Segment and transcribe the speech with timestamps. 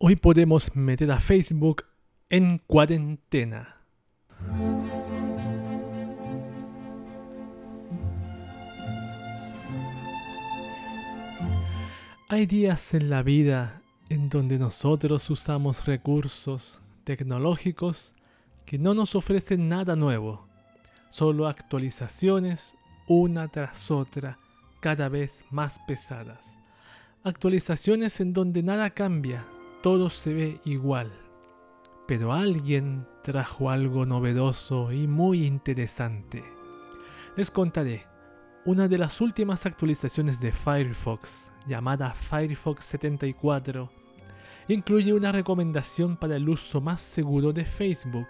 [0.00, 1.82] Hoy podemos meter a Facebook
[2.28, 3.82] en cuarentena.
[12.28, 18.14] Hay días en la vida en donde nosotros usamos recursos tecnológicos
[18.66, 20.46] que no nos ofrecen nada nuevo,
[21.10, 22.76] solo actualizaciones
[23.08, 24.38] una tras otra,
[24.78, 26.44] cada vez más pesadas.
[27.24, 29.44] Actualizaciones en donde nada cambia,
[29.82, 31.12] todo se ve igual.
[32.06, 36.42] Pero alguien trajo algo novedoso y muy interesante.
[37.36, 38.06] Les contaré,
[38.64, 43.90] una de las últimas actualizaciones de Firefox, llamada Firefox 74,
[44.68, 48.28] incluye una recomendación para el uso más seguro de Facebook,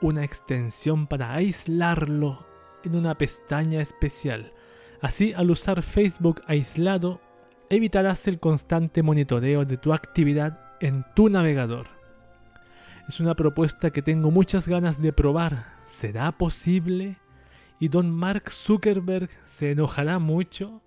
[0.00, 2.46] una extensión para aislarlo
[2.84, 4.52] en una pestaña especial.
[5.00, 7.20] Así, al usar Facebook aislado,
[7.68, 11.86] evitarás el constante monitoreo de tu actividad en tu navegador.
[13.08, 15.64] Es una propuesta que tengo muchas ganas de probar.
[15.86, 17.18] ¿Será posible?
[17.78, 20.82] ¿Y don Mark Zuckerberg se enojará mucho?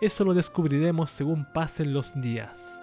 [0.00, 2.76] Eso lo descubriremos según pasen los días.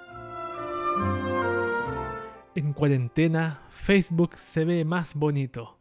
[2.56, 5.78] En cuarentena, Facebook se ve más bonito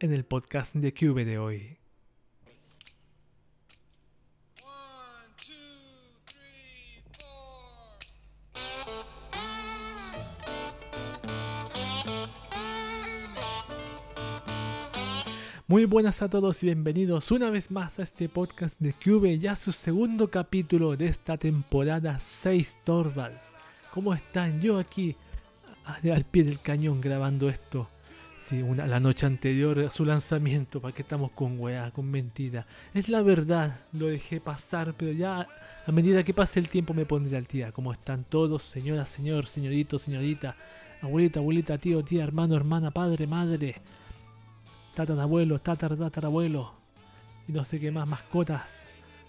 [0.00, 1.77] en el podcast de Cube de hoy.
[15.70, 19.54] Muy buenas a todos y bienvenidos una vez más a este podcast de Cube, ya
[19.54, 23.36] su segundo capítulo de esta temporada 6 Torvalds.
[23.92, 24.62] ¿Cómo están?
[24.62, 25.14] Yo aquí
[26.10, 27.86] al pie del cañón grabando esto.
[28.40, 32.64] Sí, una, la noche anterior a su lanzamiento, ¿para qué estamos con weá, con mentira?
[32.94, 35.46] Es la verdad, lo dejé pasar, pero ya
[35.86, 37.72] a medida que pase el tiempo me pondré al día.
[37.72, 40.56] ¿Cómo están todos, señora, señor, señorito, señorita,
[41.02, 43.82] abuelita, abuelita, tío, tía, hermano, hermana, padre, madre?
[44.98, 46.72] Tatarabuelo, tatarabuelo,
[47.46, 48.82] y no sé qué más, mascotas,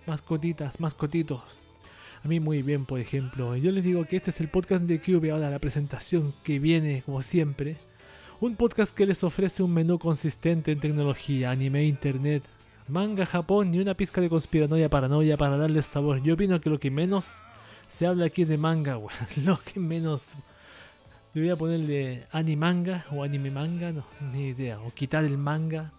[0.08, 1.44] mascotitas, mascotitos.
[2.24, 3.56] A mí muy bien, por ejemplo.
[3.56, 7.04] Yo les digo que este es el podcast de Cube, ahora la presentación que viene,
[7.06, 7.78] como siempre.
[8.42, 12.44] Un podcast que les ofrece un menú consistente en tecnología, anime, internet,
[12.88, 16.24] manga, Japón y una pizca de conspiranoia, paranoia para darles sabor.
[16.24, 17.28] Yo opino que lo que menos
[17.88, 19.00] se habla aquí de manga,
[19.46, 20.30] lo que menos
[21.34, 24.80] Debería ponerle animanga o anime manga, no, ni idea.
[24.82, 25.92] O quitar el manga,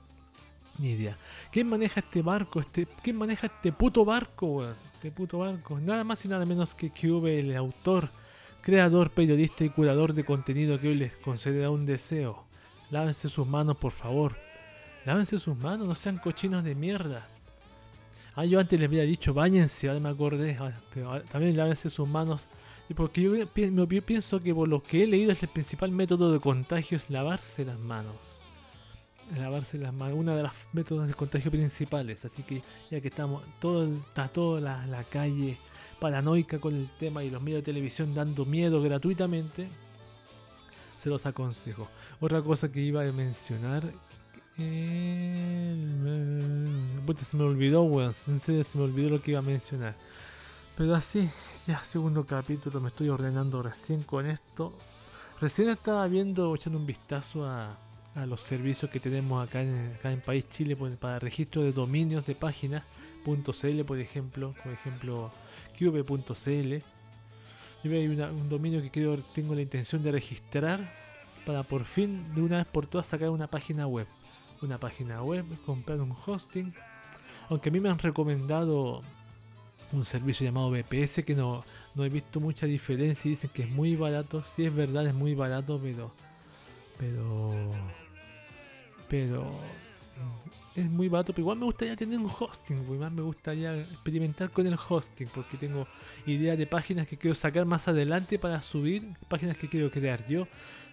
[0.78, 1.16] ni idea.
[1.52, 2.60] ¿Quién maneja este barco?
[2.60, 5.78] Este, ¿Quién maneja este puto barco, Este puto barco.
[5.78, 8.10] Nada más y nada menos que QV, el autor,
[8.60, 12.44] creador, periodista y curador de contenido que hoy les concederá un deseo.
[12.90, 14.36] Lávense sus manos, por favor.
[15.04, 17.26] Lávense sus manos, no sean cochinos de mierda.
[18.34, 20.56] Ah, yo antes les había dicho, bañense, ahora me acordé.
[20.60, 20.72] Ah,
[21.30, 22.48] también lávense sus manos
[22.94, 26.96] porque yo, pienso que por lo que he leído es el principal método de contagio
[26.96, 28.42] es lavarse las manos.
[29.36, 32.24] Lavarse las manos, una de los métodos de contagio principales.
[32.24, 35.56] Así que ya que estamos, está toda la, calle
[36.00, 39.68] paranoica con el tema y los medios de televisión dando miedo gratuitamente,
[40.98, 41.88] se los aconsejo.
[42.18, 43.84] Otra cosa que iba a mencionar.
[44.58, 45.76] Eh,
[47.24, 48.14] se me olvidó, weón.
[48.26, 49.94] En se me olvidó lo que iba a mencionar.
[50.80, 51.28] Pero así,
[51.66, 54.72] ya segundo capítulo, me estoy ordenando recién con esto.
[55.38, 57.76] Recién estaba viendo, echando un vistazo a,
[58.26, 62.24] los servicios que tenemos acá en, acá en país Chile pues, para registro de dominios
[62.24, 62.82] de páginas
[63.26, 65.30] .cl por ejemplo, por ejemplo
[65.78, 66.74] cube.cl.
[67.84, 70.94] Yo hay un dominio que tengo la intención de registrar
[71.44, 74.06] para por fin de una vez por todas sacar una página web.
[74.62, 76.72] Una página web, comprar un hosting.
[77.50, 79.02] Aunque a mí me han recomendado
[79.92, 81.64] un servicio llamado BPS que no,
[81.94, 84.44] no he visto mucha diferencia y dicen que es muy barato.
[84.44, 86.12] Si es verdad, es muy barato, pero.
[86.98, 87.70] Pero.
[89.08, 89.60] Pero.
[90.76, 94.66] Es muy barato, pero igual me gustaría tener un hosting, igual me gustaría experimentar con
[94.68, 95.86] el hosting, porque tengo
[96.26, 100.46] ideas de páginas que quiero sacar más adelante para subir, páginas que quiero crear yo,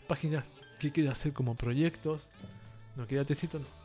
[0.07, 0.45] páginas
[0.79, 2.27] que quiero hacer como proyectos.
[2.95, 3.76] No, quédate cito, no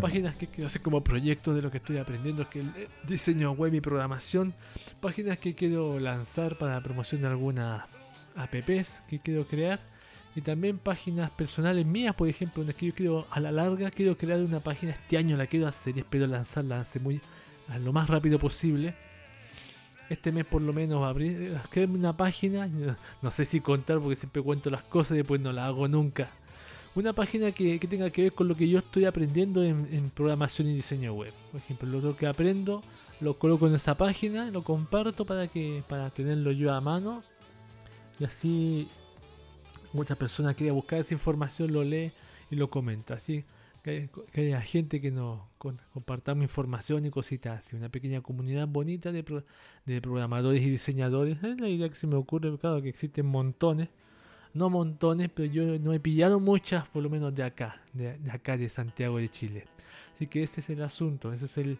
[0.00, 3.52] páginas que quiero hacer como proyectos de lo que estoy aprendiendo, que el eh, diseño
[3.52, 4.54] web y programación,
[5.00, 7.82] páginas que quiero lanzar para la promoción de algunas
[8.36, 9.80] apps que quiero crear
[10.36, 14.40] y también páginas personales mías, por ejemplo, donde yo quiero a la larga quiero crear
[14.40, 17.20] una página este año la quiero hacer y espero lanzarla hace muy
[17.68, 18.94] a lo más rápido posible.
[20.10, 22.68] Este mes por lo menos abrir, crearme una página,
[23.22, 26.28] no sé si contar porque siempre cuento las cosas y después no la hago nunca
[26.94, 30.74] una página que, tenga que ver con lo que yo estoy aprendiendo en, programación y
[30.74, 31.32] diseño web.
[31.50, 32.82] Por ejemplo, lo que aprendo
[33.20, 37.22] lo coloco en esa página, lo comparto para que para tenerlo yo a mano
[38.18, 38.88] y así
[39.92, 42.12] muchas personas quiere buscar esa información, lo lee
[42.50, 43.14] y lo comenta.
[43.14, 43.44] Así
[43.82, 47.76] que, haya gente que nos compartamos información y cositas así.
[47.76, 49.24] Una pequeña comunidad bonita de,
[49.84, 51.42] de programadores y diseñadores.
[51.42, 53.88] Es la idea que se me ocurre, claro que existen montones.
[54.54, 58.56] No montones, pero yo no he pillado muchas, por lo menos de acá, de, acá
[58.56, 59.64] de Santiago de Chile.
[60.14, 61.76] Así que ese es el asunto, esa es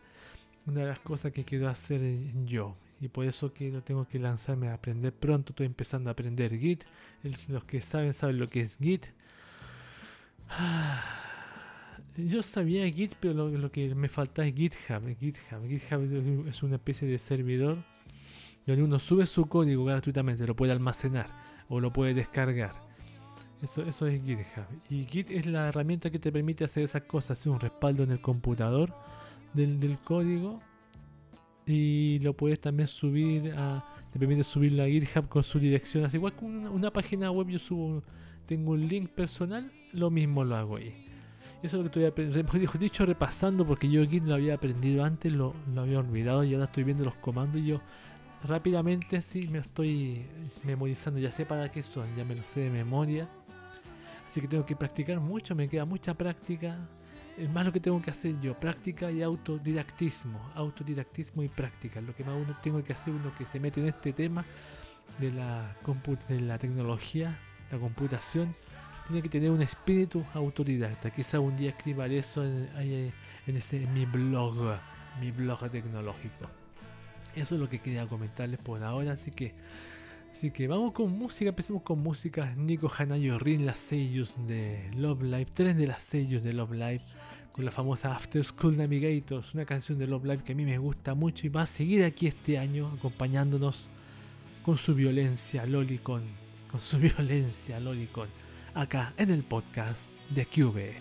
[0.66, 2.00] una de las cosas que quiero hacer
[2.44, 5.52] yo y por eso que tengo que lanzarme a aprender pronto.
[5.52, 6.84] Estoy empezando a aprender Git.
[7.48, 9.06] los que saben saben lo que es Git.
[12.16, 15.16] Yo sabía Git, pero lo, que me falta es GitHub.
[15.18, 15.66] GitHub.
[15.68, 17.78] GitHub es una especie de servidor
[18.66, 22.72] donde uno sube su código gratuitamente, lo puede almacenar o lo puede descargar.
[23.62, 24.66] Eso, eso es GitHub.
[24.90, 28.10] Y Git es la herramienta que te permite hacer esas cosas, hacer un respaldo en
[28.10, 28.94] el computador
[29.54, 30.60] del, del código
[31.66, 36.18] y lo puedes también subir a te permite subirlo a GitHub con su dirección así
[36.18, 38.02] igual que una, página web yo subo
[38.46, 41.06] tengo un link personal lo mismo lo hago ahí
[41.62, 45.54] eso es lo que estoy dicho repasando porque yo Git lo había aprendido antes lo,
[45.74, 47.80] lo había olvidado y ahora estoy viendo los comandos y yo
[48.44, 50.26] rápidamente sí me estoy
[50.62, 53.28] memorizando ya sé para qué son ya me lo sé de memoria
[54.28, 56.78] así que tengo que practicar mucho me queda mucha práctica
[57.36, 62.00] es más lo que tengo que hacer yo, práctica y autodidactismo, autodidactismo y práctica.
[62.00, 64.44] Lo que más uno tengo que hacer uno que se mete en este tema
[65.18, 65.76] de la,
[66.28, 67.38] de la tecnología,
[67.70, 68.54] la computación,
[69.08, 71.10] tiene que tener un espíritu autodidacta.
[71.10, 72.68] Quizá un día escriba eso en,
[73.46, 74.78] en, ese, en mi blog,
[75.20, 76.63] mi blog tecnológico.
[77.36, 79.54] Eso es lo que quería comentarles por ahora, así que
[80.34, 82.52] Así que vamos con música, empecemos con música.
[82.56, 87.02] Nico Hanayo Rin, las sellos de Love Live, tres de las sellos de Love Live,
[87.52, 90.78] con la famosa After School Navigators, una canción de Love Live que a mí me
[90.78, 93.88] gusta mucho y va a seguir aquí este año acompañándonos
[94.64, 96.24] con su violencia Lolicon,
[96.68, 98.28] con su violencia Lolicon,
[98.74, 100.00] acá en el podcast
[100.30, 100.96] de Cube.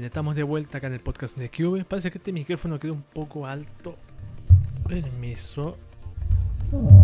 [0.00, 1.84] Bien, estamos de vuelta acá en el podcast de Cube.
[1.84, 3.96] Parece que este micrófono quedó un poco alto.
[4.88, 5.76] Permiso.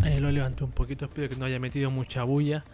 [0.03, 2.65] Ahí lo levanté un poquito, espero que no haya metido mucha bulla.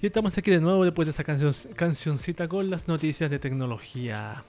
[0.00, 4.44] Y estamos aquí de nuevo después de esa canción, cancioncita con las noticias de tecnología.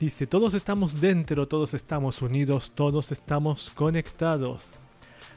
[0.00, 4.78] Dice, todos estamos dentro, todos estamos unidos, todos estamos conectados.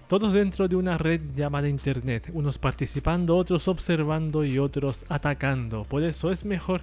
[0.07, 5.83] Todos dentro de una red llamada Internet, unos participando, otros observando y otros atacando.
[5.83, 6.79] Por eso es mejor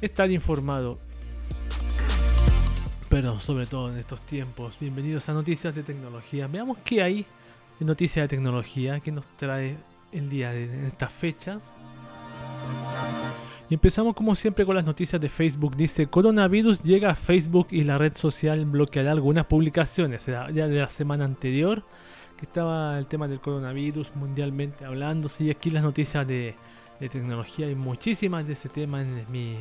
[0.00, 0.98] estar informado.
[3.08, 6.46] Pero sobre todo en estos tiempos, bienvenidos a Noticias de Tecnología.
[6.46, 7.26] Veamos qué hay
[7.78, 9.76] de noticias de tecnología que nos trae
[10.12, 11.62] el día de estas fechas.
[13.70, 15.76] Y empezamos como siempre con las noticias de Facebook.
[15.76, 20.26] Dice, coronavirus llega a Facebook y la red social bloqueará algunas publicaciones.
[20.26, 21.84] Ya de la semana anterior
[22.38, 25.28] que estaba el tema del coronavirus mundialmente hablando.
[25.28, 26.54] Sí, aquí las noticias de,
[26.98, 29.58] tecnología hay muchísimas de ese tema en, mi,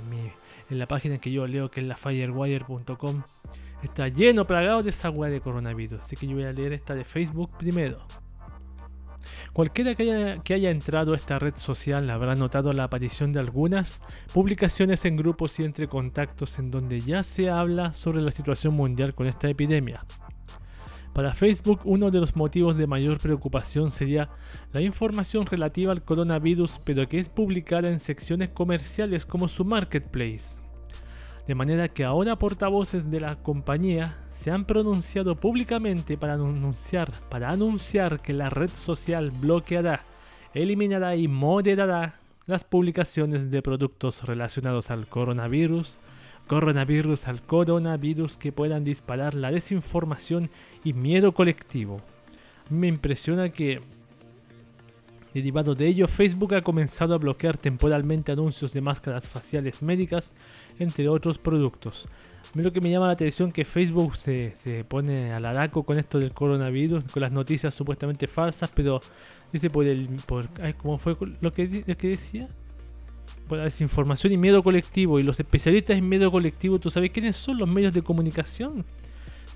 [0.70, 3.24] en la página que yo leo, que es la firewire.com.
[3.84, 6.02] Está lleno, plagado de esa web de coronavirus.
[6.02, 8.00] Así que yo voy a leer esta de Facebook primero.
[9.54, 13.40] Cualquiera que haya, que haya, entrado a esta red social habrá notado la aparición de
[13.40, 14.00] algunas
[14.34, 19.14] publicaciones en grupos y entre contactos en donde ya se habla sobre la situación mundial
[19.14, 20.06] con esta epidemia.
[21.18, 24.30] Para Facebook, uno de los motivos de mayor preocupación sería
[24.72, 30.60] la información relativa al coronavirus, pero que es publicada en secciones comerciales como su marketplace.
[31.48, 37.50] De manera que ahora portavoces de la compañía se han pronunciado públicamente para anunciar, para
[37.50, 40.04] anunciar que la red social bloqueará,
[40.54, 45.98] eliminará y moderará las publicaciones de productos relacionados al coronavirus,
[46.48, 50.50] coronavirus al coronavirus que puedan disparar la desinformación
[50.84, 52.01] y miedo colectivo.
[52.70, 53.82] Me impresiona que,
[55.34, 60.34] derivado de ello, Facebook ha comenzado a bloquear temporalmente anuncios de máscaras faciales médicas,
[60.80, 62.08] entre otros productos.
[62.54, 64.54] Lo que me llama la atención que Facebook se,
[64.88, 69.01] pone al araco con esto del coronavirus, con las noticias supuestamente falsas, pero
[69.51, 70.08] dice por el...
[70.25, 72.48] Por, ¿Cómo fue lo que, lo que decía?
[73.48, 75.19] Por la desinformación y miedo colectivo.
[75.19, 78.86] Y los especialistas en miedo colectivo, ¿tú sabes quiénes son los medios de comunicación?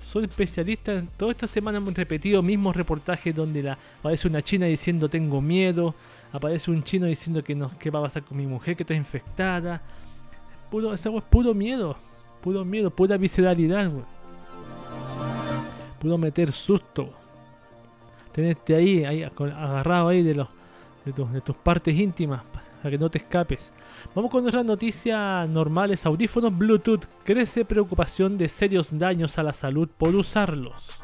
[0.02, 1.04] Son especialistas.
[1.16, 5.94] Toda esta semana hemos repetido mismos reportajes donde la, aparece una china diciendo tengo miedo.
[6.32, 8.94] Aparece un chino diciendo que no, qué va a pasar con mi mujer que está
[8.94, 9.82] infectada.
[10.70, 11.96] Puro, es puro miedo.
[12.40, 13.92] Puro miedo, pura visceralidad.
[16.00, 17.10] Pudo meter susto.
[18.32, 20.48] Tenerte ahí, ahí agarrado ahí de, los,
[21.04, 22.42] de, de tus partes íntimas
[22.82, 23.72] para que no te escapes.
[24.14, 26.04] Vamos con otras noticias normales.
[26.04, 27.06] Audífonos Bluetooth.
[27.24, 31.00] Crece preocupación de serios daños a la salud por usarlos.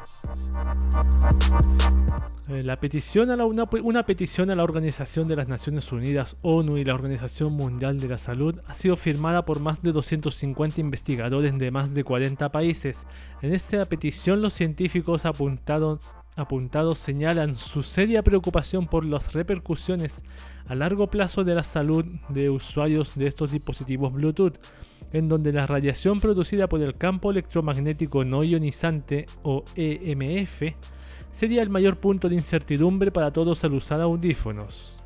[2.49, 6.35] Eh, la petición a la, una, una, petición a la Organización de las Naciones Unidas,
[6.41, 10.81] ONU y la Organización Mundial de la Salud ha sido firmada por más de 250
[10.81, 13.05] investigadores de más de 40 países.
[13.43, 20.23] En esta petición los científicos apuntados, apuntados señalan su seria preocupación por las repercusiones
[20.69, 24.53] a largo plazo de la salud de usuarios de estos dispositivos Bluetooth,
[25.11, 30.75] en donde la radiación producida por el campo electromagnético no ionizante o EMF
[31.31, 34.98] sería el mayor punto de incertidumbre para todos al usar audífonos.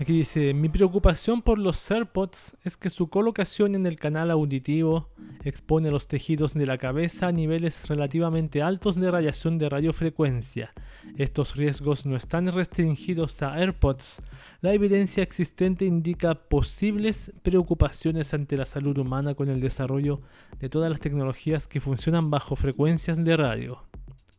[0.00, 5.08] Aquí dice, mi preocupación por los AirPods es que su colocación en el canal auditivo
[5.42, 10.72] expone los tejidos de la cabeza a niveles relativamente altos de radiación de radiofrecuencia.
[11.16, 14.22] Estos riesgos no están restringidos a AirPods.
[14.60, 20.20] La evidencia existente indica posibles preocupaciones ante la salud humana con el desarrollo
[20.60, 23.82] de todas las tecnologías que funcionan bajo frecuencias de radio.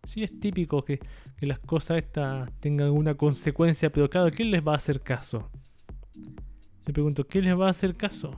[0.10, 1.00] Sí, es típico que,
[1.42, 5.52] las cosas estas tengan una consecuencia, pero claro, ¿quién les va a hacer caso?
[6.88, 8.32] Me pregunto, ¿quién les va a hacer caso?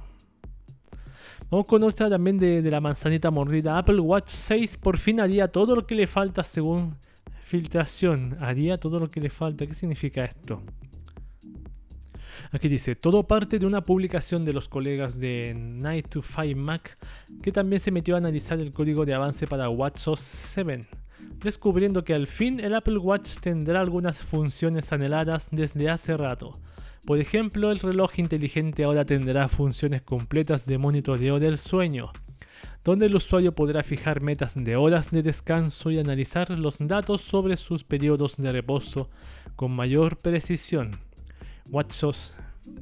[1.49, 3.77] Vamos con otra también de, de, la manzanita mordida.
[3.77, 6.97] Apple Watch 6 por fin haría todo lo que le falta según
[7.45, 8.35] filtración.
[8.41, 9.65] Haría todo lo que le falta.
[9.65, 10.61] ¿Qué significa esto?
[12.51, 16.97] Aquí dice, todo parte de una publicación de los colegas de Night to 5 Mac
[17.41, 20.81] que también se metió a analizar el código de avance para WatchOS 7
[21.43, 26.51] descubriendo que al fin el Apple Watch tendrá algunas funciones anheladas desde hace rato.
[27.05, 32.11] Por ejemplo, el reloj inteligente ahora tendrá funciones completas de monitoreo del sueño,
[32.83, 37.57] donde el usuario podrá fijar metas de horas de descanso y analizar los datos sobre
[37.57, 39.09] sus periodos de reposo
[39.55, 40.91] con mayor precisión.
[41.69, 42.35] WatchOS,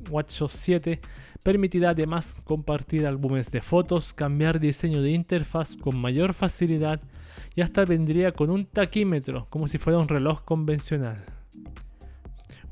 [0.09, 1.01] WatchOS 7
[1.43, 7.01] permitirá además compartir álbumes de fotos, cambiar diseño de interfaz con mayor facilidad
[7.55, 11.25] y hasta vendría con un taquímetro, como si fuera un reloj convencional.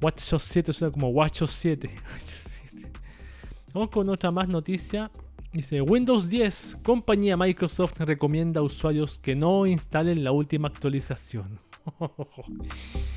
[0.01, 1.89] WatchOS 7 suena como WatchOS 7.
[3.73, 5.09] Vamos con otra más noticia.
[5.51, 11.59] Dice Windows 10, compañía Microsoft recomienda a usuarios que no instalen la última actualización.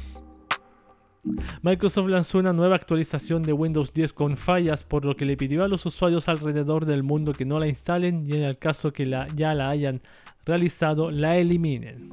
[1.62, 5.64] Microsoft lanzó una nueva actualización de Windows 10 con fallas, por lo que le pidió
[5.64, 9.06] a los usuarios alrededor del mundo que no la instalen y en el caso que
[9.34, 10.00] ya la hayan
[10.44, 12.10] realizado, la eliminen.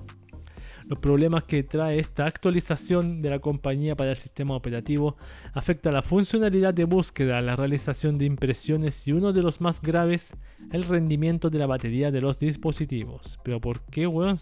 [0.89, 5.17] Los problemas que trae esta actualización de la compañía para el sistema operativo
[5.53, 10.31] afecta la funcionalidad de búsqueda, la realización de impresiones y uno de los más graves,
[10.71, 13.37] el rendimiento de la batería de los dispositivos.
[13.43, 14.37] Pero ¿por qué, weón?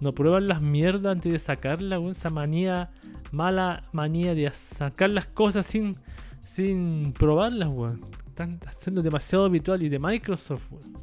[0.00, 2.12] No, prueban las mierdas antes de sacarla, weón.
[2.12, 2.90] Esa manía,
[3.32, 5.92] mala manía de sacar las cosas sin,
[6.38, 8.00] sin probarlas, weón.
[8.28, 11.00] Están haciendo demasiado habitual y de Microsoft, weón.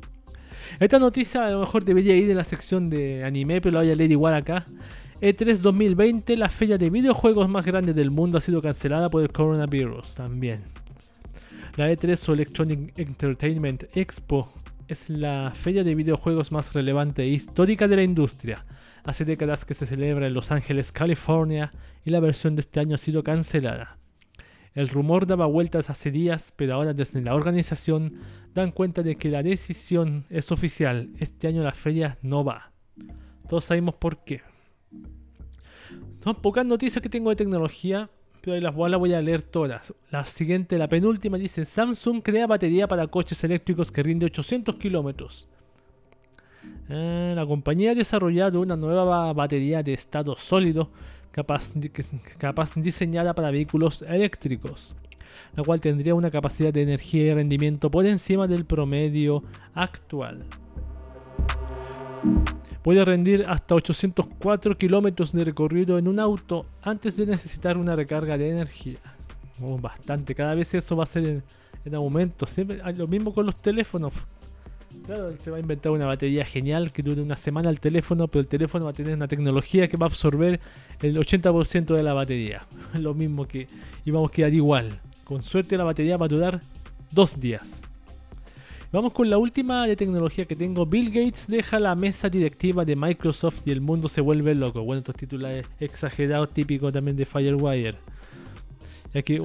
[0.79, 3.91] Esta noticia a lo mejor debería ir en la sección de anime, pero la voy
[3.91, 4.65] a leer igual acá.
[5.21, 9.31] E3 2020, la feria de videojuegos más grande del mundo, ha sido cancelada por el
[9.31, 10.63] coronavirus también.
[11.75, 14.51] La E3 o Electronic Entertainment Expo
[14.87, 18.65] es la feria de videojuegos más relevante e histórica de la industria.
[19.03, 21.73] Hace décadas que se celebra en Los Ángeles, California,
[22.05, 23.97] y la versión de este año ha sido cancelada.
[24.73, 28.19] El rumor daba vueltas hace días, pero ahora desde la organización
[28.53, 31.09] dan cuenta de que la decisión es oficial.
[31.17, 32.71] Este año la feria no va.
[33.49, 34.41] Todos sabemos por qué.
[36.23, 38.09] Son pocas noticias que tengo de tecnología,
[38.47, 39.93] pero las voy a leer todas.
[40.09, 45.49] La siguiente, la penúltima, dice: Samsung crea batería para coches eléctricos que rinde 800 kilómetros.
[46.87, 50.89] Eh, la compañía ha desarrollado una nueva batería de estado sólido
[51.31, 51.73] capaz,
[52.37, 54.95] capaz diseñada para vehículos eléctricos,
[55.53, 60.45] la cual tendría una capacidad de energía y rendimiento por encima del promedio actual.
[62.83, 68.37] Puede rendir hasta 804 kilómetros de recorrido en un auto antes de necesitar una recarga
[68.37, 68.99] de energía.
[69.61, 71.43] Oh, bastante, cada vez eso va a ser en,
[71.83, 72.45] en aumento.
[72.45, 74.13] Siempre, lo mismo con los teléfonos.
[75.05, 78.41] Claro, se va a inventar una batería genial que dure una semana el teléfono, pero
[78.41, 80.59] el teléfono va a tener una tecnología que va a absorber
[81.01, 82.65] el 80% de la batería.
[82.93, 83.67] Lo mismo que
[84.05, 84.99] íbamos a quedar igual.
[85.23, 86.59] Con suerte la batería va a durar
[87.11, 87.86] dos días.
[88.89, 90.85] Vamos con la última de tecnología que tengo.
[90.85, 94.81] Bill Gates deja la mesa directiva de Microsoft y el mundo se vuelve loco.
[94.81, 97.97] Bueno, estos titulares exagerados típicos también de Firewire.
[99.13, 99.39] Aquí,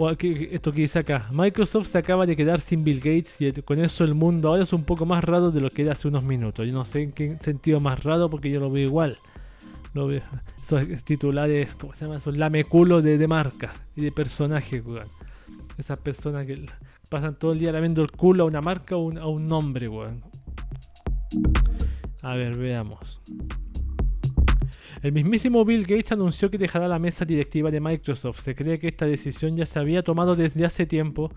[0.53, 4.05] esto que dice acá, Microsoft se acaba de quedar sin Bill Gates y con eso
[4.05, 6.65] el mundo ahora es un poco más raro de lo que era hace unos minutos.
[6.65, 9.19] Yo no sé en qué sentido más raro porque yo lo veo igual.
[10.63, 12.19] Esos titulares, ¿cómo se llama?
[12.19, 14.83] Esos lameculos de, de marca y de personaje,
[15.79, 16.67] Esas personas que
[17.11, 20.23] pasan todo el día lamiendo el culo a una marca o a un nombre, weón.
[22.23, 23.21] A ver, veamos.
[25.03, 28.41] El mismísimo Bill Gates anunció que dejará la mesa directiva de Microsoft.
[28.41, 31.33] Se cree que esta decisión ya se había tomado desde hace tiempo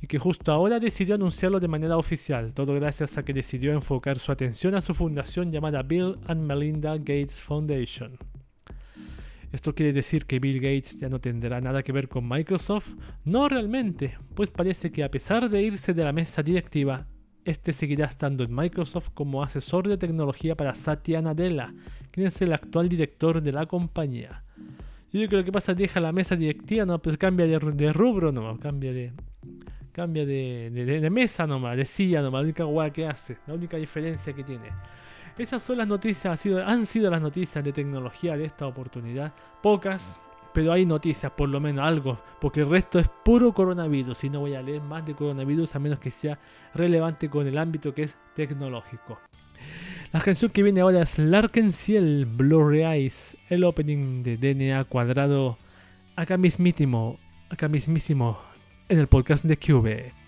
[0.00, 4.18] y que justo ahora decidió anunciarlo de manera oficial, todo gracias a que decidió enfocar
[4.18, 8.18] su atención a su fundación llamada Bill and Melinda Gates Foundation.
[9.54, 12.88] ¿Esto quiere decir que Bill Gates ya no tendrá nada que ver con Microsoft?
[13.24, 17.06] No realmente, pues parece que a pesar de irse de la mesa directiva,
[17.44, 21.72] este seguirá estando en Microsoft como asesor de tecnología para Satya Nadella,
[22.10, 24.42] quien es el actual director de la compañía.
[25.12, 28.92] Yo creo que pasa deja la mesa directiva, no, pues cambia de, rubro nomás, cambia
[28.92, 29.12] de.
[29.92, 33.76] Cambia de, de, mesa nomás, de silla nomás, la única guay que hace, la única
[33.76, 34.66] diferencia que tiene.
[35.36, 39.32] Esas son las noticias, han sido, han sido las noticias de tecnología de esta oportunidad.
[39.60, 40.20] Pocas,
[40.52, 44.40] pero hay noticias, por lo menos algo, porque el resto es puro coronavirus y no
[44.40, 46.38] voy a leer más de coronavirus a menos que sea
[46.72, 49.18] relevante con el ámbito que es tecnológico.
[50.12, 55.58] La canción que viene ahora es Larken Ciel, Blurry Eyes, el opening de DNA cuadrado,
[56.14, 57.18] acá mismísimo,
[57.50, 58.38] acá mismísimo,
[58.88, 60.23] en el podcast de Cube.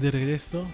[0.00, 0.64] De regreso.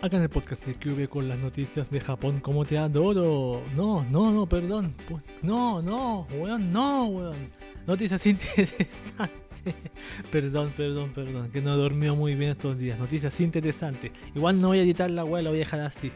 [0.00, 2.40] Acá en el podcast de QV con las noticias de Japón.
[2.40, 3.62] Como te adoro.
[3.76, 4.94] No, no, no, perdón.
[5.42, 7.50] No, no, weón, no, weón.
[7.86, 9.38] Noticias interesantes.
[10.30, 11.50] perdón, perdón, perdón.
[11.50, 12.98] Que no dormió muy bien estos días.
[12.98, 14.10] Noticias interesantes.
[14.34, 16.10] Igual no voy a editar la weá, la voy a dejar así.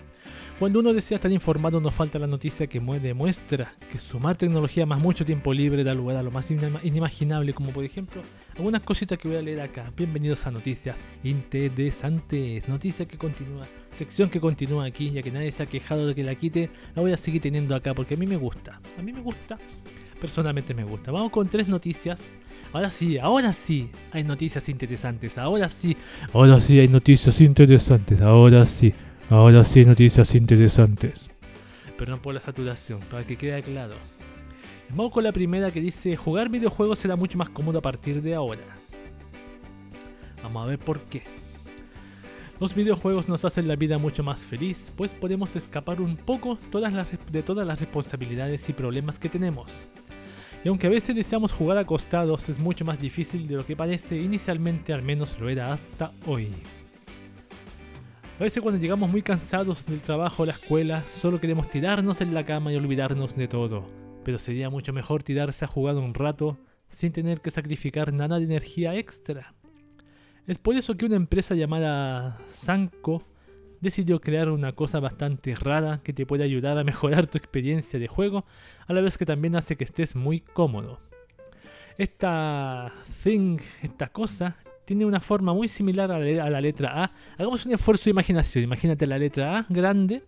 [0.59, 4.87] Cuando uno desea estar informado, nos falta la noticia que mue- demuestra que sumar tecnología
[4.87, 8.23] más mucho tiempo libre da lugar a lo más inima- inimaginable, como por ejemplo
[8.57, 9.92] algunas cositas que voy a leer acá.
[9.95, 12.66] Bienvenidos a Noticias Interesantes.
[12.69, 16.25] Noticia que continúa, sección que continúa aquí, ya que nadie se ha quejado de que
[16.25, 18.81] la quite, la voy a seguir teniendo acá porque a mí me gusta.
[18.99, 19.59] A mí me gusta.
[20.19, 21.11] Personalmente me gusta.
[21.12, 22.19] Vamos con tres noticias.
[22.73, 25.37] Ahora sí, ahora sí hay noticias interesantes.
[25.37, 25.95] Ahora sí,
[26.33, 28.23] ahora sí hay noticias interesantes.
[28.23, 28.95] Ahora sí,
[29.30, 31.30] ahora sí noticias interesantes.
[31.96, 33.94] Perdón por la saturación, para que quede claro.
[34.90, 38.34] Vamos con la primera que dice, jugar videojuegos será mucho más cómodo a partir de
[38.34, 38.62] ahora.
[40.42, 41.22] Vamos a ver por qué.
[42.60, 46.58] Los videojuegos nos hacen la vida mucho más feliz, pues podemos escapar un poco
[47.30, 49.84] de todas las responsabilidades y problemas que tenemos.
[50.64, 54.16] Y aunque a veces deseamos jugar acostados, es mucho más difícil de lo que parece,
[54.16, 56.48] inicialmente al menos lo era hasta hoy.
[58.38, 62.35] A veces cuando llegamos muy cansados del trabajo o la escuela, solo queremos tirarnos en
[62.35, 63.88] la cama y olvidarnos de todo.
[64.25, 66.59] Pero sería mucho mejor tirarse a jugar un rato
[66.90, 69.55] sin tener que sacrificar nada de energía extra.
[70.46, 73.22] Es por eso que una empresa llamada Sanko
[73.81, 78.07] decidió crear una cosa bastante rara que te puede ayudar a mejorar tu experiencia de
[78.07, 78.44] juego,
[78.87, 81.01] a la vez que también hace que estés muy cómodo.
[81.96, 87.12] Esta thing, esta cosa, tiene una forma muy similar a la, letra A.
[87.37, 88.64] Hagamos un esfuerzo de imaginación.
[88.64, 90.22] Imagínate la letra A grande.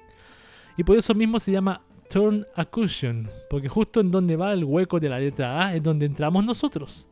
[0.76, 2.66] Y por eso mismo se llama Turn a.
[3.48, 7.08] Porque justo en donde va el hueco de la letra A es donde entramos nosotros.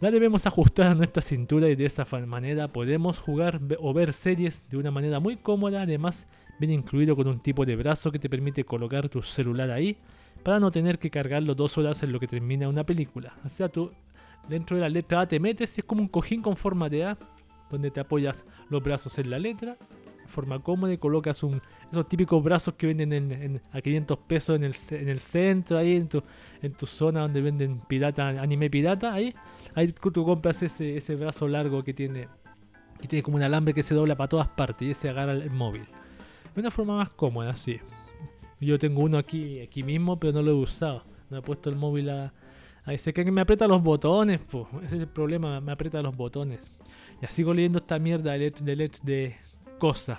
[0.00, 4.12] La debemos ajustar a nuestra cintura y de esa fa- manera podemos jugar o ver
[4.12, 5.82] series de una manera muy cómoda.
[5.82, 6.26] Además,
[6.60, 9.96] viene incluido con un tipo de brazo que te permite colocar tu celular ahí
[10.42, 13.34] para no tener que cargarlo dos horas en lo que termina una película.
[13.44, 13.90] O sea, tú
[14.48, 17.04] Dentro de la letra A te metes y es como un cojín con forma de
[17.04, 17.18] A,
[17.70, 19.76] donde te apoyas los brazos en la letra,
[20.22, 24.18] de forma cómoda y colocas un, esos típicos brazos que venden en, en- a 500
[24.26, 26.22] pesos en el, en el centro, ahí en tu,
[26.62, 29.34] en tu zona donde venden pirata, anime pirata, ahí,
[29.74, 32.28] ahí tú compras ese, ese brazo largo que tiene,
[33.00, 35.50] que tiene como un alambre que se dobla para todas partes y ese agarra el
[35.50, 35.86] móvil.
[36.54, 37.78] De una forma más cómoda, sí.
[38.60, 41.04] Yo tengo uno aquí, aquí mismo, pero no lo he usado.
[41.30, 42.32] No he puesto el móvil a...
[42.86, 44.68] Ahí se que me aprieta los botones, po.
[44.84, 46.60] Ese es el problema, me aprieta los botones.
[47.20, 49.36] Ya sigo leyendo esta mierda de, de, let- de
[49.78, 50.18] cosas.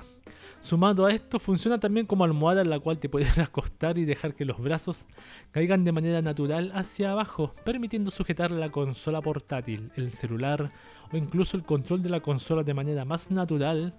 [0.59, 4.35] Sumado a esto, funciona también como almohada en la cual te puedes acostar y dejar
[4.35, 5.05] que los brazos
[5.51, 10.71] caigan de manera natural hacia abajo, permitiendo sujetar la consola portátil, el celular
[11.11, 13.93] o incluso el control de la consola de manera más natural,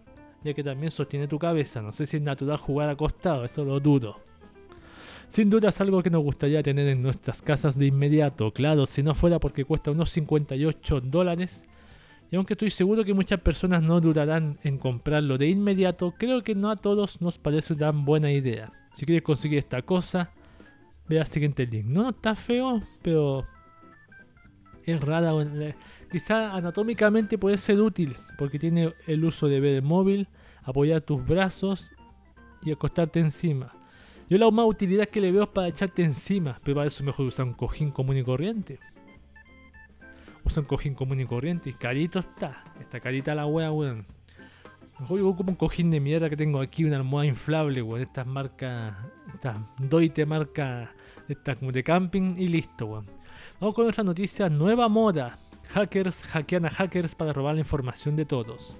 [0.44, 1.80] ya que también sostiene tu cabeza.
[1.80, 4.20] No sé si es natural jugar acostado, eso lo dudo.
[5.28, 9.02] Sin duda es algo que nos gustaría tener en nuestras casas de inmediato, claro, si
[9.02, 11.64] no fuera porque cuesta unos 58 dólares.
[12.30, 16.54] Y aunque estoy seguro que muchas personas no dudarán en comprarlo de inmediato, creo que
[16.54, 18.72] no a todos nos parece tan buena idea.
[18.94, 20.30] Si quieres conseguir esta cosa,
[21.08, 21.86] ve al siguiente link.
[21.86, 23.46] No está feo, pero
[24.84, 25.32] es rara.
[25.42, 25.74] eh,
[26.10, 30.28] Quizá anatómicamente puede ser útil, porque tiene el uso de ver el móvil,
[30.64, 31.92] apoyar tus brazos
[32.62, 33.77] y acostarte encima.
[34.28, 37.26] Yo la más utilidad que le veo es para echarte encima, pero para eso mejor
[37.26, 38.78] usar un cojín común y corriente.
[40.44, 42.64] Usa un cojín común y corriente carito está.
[42.78, 44.06] Está carita la wea, weón.
[45.00, 48.02] Mejor yo como un cojín de mierda que tengo aquí, una almohada inflable, weón.
[48.02, 48.94] Estas marcas,
[49.32, 50.92] estas Doite marca,
[51.26, 53.06] estas de camping y listo, weón.
[53.60, 55.38] Vamos con otra noticia, nueva moda.
[55.68, 58.78] Hackers hackean a hackers para robar la información de todos.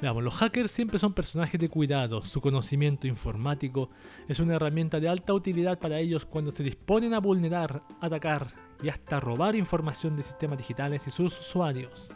[0.00, 2.22] Veamos, los hackers siempre son personajes de cuidado.
[2.22, 3.88] Su conocimiento informático
[4.28, 8.48] es una herramienta de alta utilidad para ellos cuando se disponen a vulnerar, atacar
[8.82, 12.12] y hasta robar información de sistemas digitales y sus usuarios.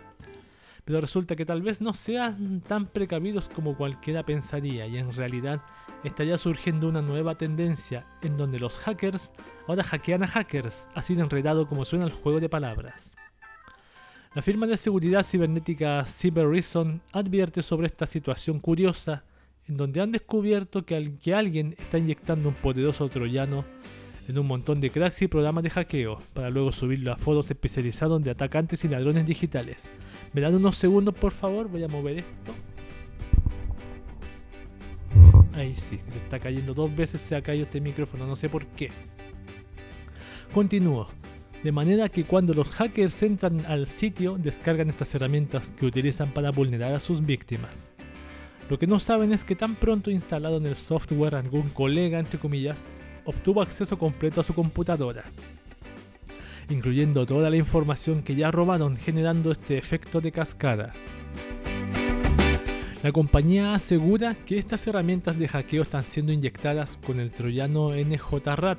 [0.85, 5.63] Pero resulta que tal vez no sean tan precavidos como cualquiera pensaría y en realidad
[6.05, 9.33] estaría surgiendo una nueva tendencia en donde los hackers
[9.67, 13.10] ahora hackean a hackers, así de enredado como suena el juego de palabras.
[14.35, 19.25] La firma de seguridad cibernética CyberReason advierte sobre esta situación curiosa
[19.67, 23.65] en donde han descubierto que, al- que alguien está inyectando un poderoso troyano
[24.29, 28.23] en un montón de cracks y programas de hackeo para luego subirlo a foros especializados
[28.23, 29.89] de atacantes y ladrones digitales.
[30.33, 31.69] ¿Me dan unos segundos por favor?
[31.69, 32.55] Voy a mover esto.
[35.55, 38.65] Ahí sí, se está cayendo dos veces, se ha caído este micrófono, no sé por
[38.67, 38.91] qué.
[40.53, 41.09] Continúo.
[41.63, 46.51] De manera que cuando los hackers entran al sitio, descargan estas herramientas que utilizan para
[46.51, 47.91] vulnerar a sus víctimas.
[48.71, 52.39] Lo que no saben es que tan pronto instalado en el software algún colega, entre
[52.39, 52.89] comillas,
[53.25, 55.25] obtuvo acceso completo a su computadora,
[56.71, 60.95] incluyendo toda la información que ya robaron, generando este efecto de cascada.
[63.03, 68.79] La compañía asegura que estas herramientas de hackeo están siendo inyectadas con el troyano NJRAT,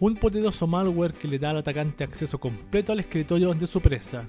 [0.00, 4.24] un poderoso malware que le da al atacante acceso completo al escritorio de su presa.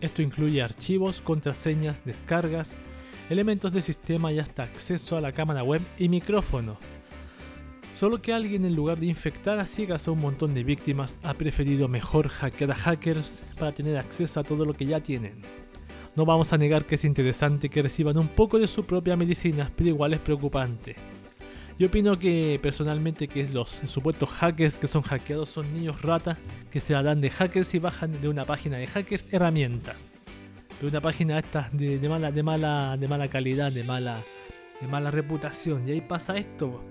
[0.00, 2.76] Esto incluye archivos, contraseñas, descargas,
[3.28, 6.78] elementos de sistema y hasta acceso a la cámara web y micrófono.
[7.94, 11.34] Solo que alguien en lugar de infectar a ciegas a un montón de víctimas ha
[11.34, 15.42] preferido mejor hackear a hackers para tener acceso a todo lo que ya tienen.
[16.14, 19.70] No vamos a negar que es interesante que reciban un poco de su propia medicina,
[19.76, 20.96] pero igual es preocupante.
[21.78, 26.38] Yo opino que personalmente que los supuestos hackers que son hackeados son niños rata
[26.70, 30.14] que se dan de hackers y bajan de una página de hackers herramientas.
[30.80, 34.22] De una página esta de, de mala, de mala, de mala calidad, de mala,
[34.80, 35.86] de mala reputación.
[35.86, 36.82] Y ahí pasa esto.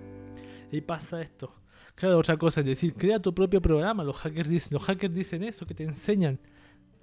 [0.72, 1.52] Y ahí pasa esto.
[1.96, 4.04] Claro, otra cosa es decir, crea tu propio programa.
[4.04, 6.40] Los hackers dicen, los hackers dicen eso, que te enseñan.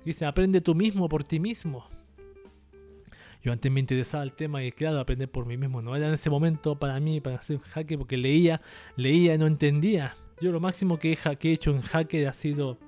[0.05, 1.89] Dicen, aprende tú mismo por ti mismo.
[3.43, 5.83] Yo antes me interesaba el tema y claro, aprender por mí mismo.
[5.83, 8.61] No era en ese momento para mí, para hacer un hacker, porque leía,
[8.97, 10.15] leía y no entendía.
[10.41, 12.79] Yo lo máximo que he, hecho en hacker ha sido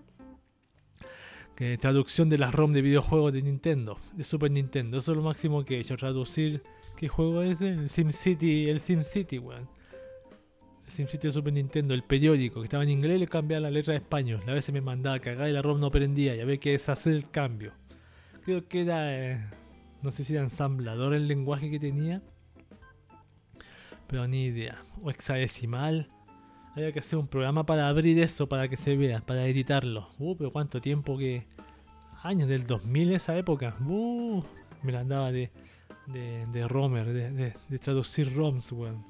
[1.56, 4.98] que traducción de las ROM de videojuegos de Nintendo, de Super Nintendo.
[4.98, 6.62] Eso es lo máximo que he hecho, traducir.
[6.96, 7.60] ¿Qué juego es?
[7.60, 9.68] El SimCity, el SimCity, weón.
[10.86, 13.92] El SimCity de Super Nintendo, el periódico, que estaba en inglés, le cambiaba la letra
[13.92, 14.40] de español.
[14.46, 16.36] A veces me mandaba a cagar y la ROM no prendía.
[16.36, 17.72] Y había que deshacer el cambio.
[18.44, 19.16] Creo que era.
[19.16, 19.63] eh,
[20.04, 22.22] no sé si era ensamblador el lenguaje que tenía.
[24.06, 24.82] Pero ni idea.
[25.02, 26.10] O hexadecimal.
[26.76, 30.10] Había que hacer un programa para abrir eso, para que se vea, para editarlo.
[30.18, 31.46] Uh, pero cuánto tiempo que...
[32.22, 33.76] Años del 2000 esa época.
[33.86, 34.42] Uh,
[34.82, 35.50] me la andaba de,
[36.06, 39.04] de, de Romer, de, de- traducir ROMs, weón.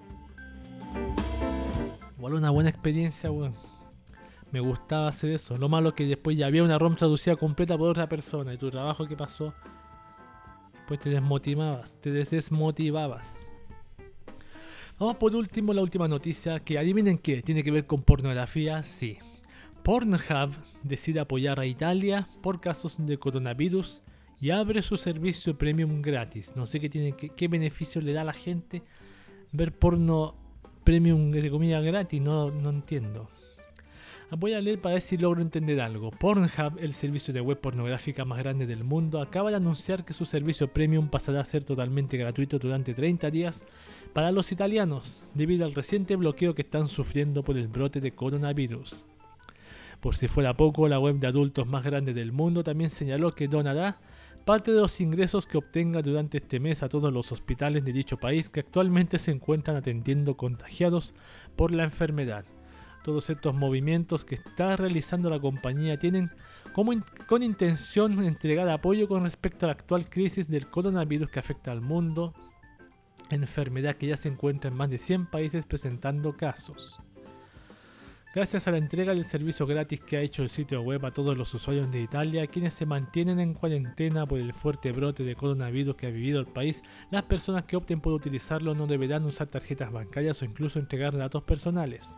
[2.17, 3.55] Igual una buena experiencia, weón.
[4.53, 5.59] Me gustaba hacer eso.
[5.59, 8.55] Lo malo que después ya había una ROM traducida completa por otra persona.
[8.55, 9.55] Y tu trabajo que pasó,
[10.87, 11.95] pues te desmotivabas.
[12.01, 13.47] Te desmotivabas.
[14.99, 19.19] Vamos por último, la última noticia, que adivinen qué, tiene que ver con pornografía, sí.
[19.83, 24.03] Pornhub decide apoyar a Italia por casos de coronavirus
[24.41, 26.55] y abre su servicio premium gratis.
[26.57, 28.83] No sé qué, tiene, qué, beneficio le da a la gente
[29.53, 30.37] ver porno
[30.85, 33.29] premium de comida gratis, no, no entiendo.
[34.31, 36.11] Voy a leer para ver si logro entender algo.
[36.11, 40.25] Pornhub, el servicio de web pornográfica más grande del mundo, acaba de anunciar que su
[40.25, 43.63] servicio premium pasará a ser totalmente gratuito durante 30 días
[44.13, 49.05] para los italianos, debido al reciente bloqueo que están sufriendo por el brote de coronavirus.
[50.01, 53.47] Por si fuera poco, la web de adultos más grande del mundo también señaló que
[53.47, 53.99] donará
[54.45, 58.17] parte de los ingresos que obtenga durante este mes a todos los hospitales de dicho
[58.17, 61.15] país que actualmente se encuentran atendiendo contagiados
[61.57, 62.45] por la enfermedad.
[63.05, 66.31] Todos estos movimientos que está realizando la compañía tienen
[66.73, 66.93] como
[67.29, 71.83] con intención entregar apoyo con respecto a la actual crisis del coronavirus que afecta al
[71.83, 72.33] mundo,
[73.29, 76.99] enfermedad que ya se encuentra en más de 100 países presentando casos.
[78.35, 81.37] Gracias a la entrega del servicio gratis que ha hecho el sitio web a todos
[81.37, 85.95] los usuarios de Italia, quienes se mantienen en cuarentena por el fuerte brote de coronavirus
[85.95, 89.93] que ha vivido el país, las personas que opten por utilizarlo no deberán usar tarjetas
[89.93, 92.17] bancarias o incluso entregar datos personales.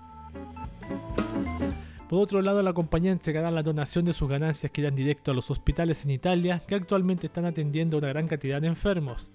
[2.09, 5.35] Por otro lado, la compañía entregará la donación de sus ganancias que irán directo a
[5.35, 9.31] los hospitales en Italia, que actualmente están atendiendo a una gran cantidad de enfermos,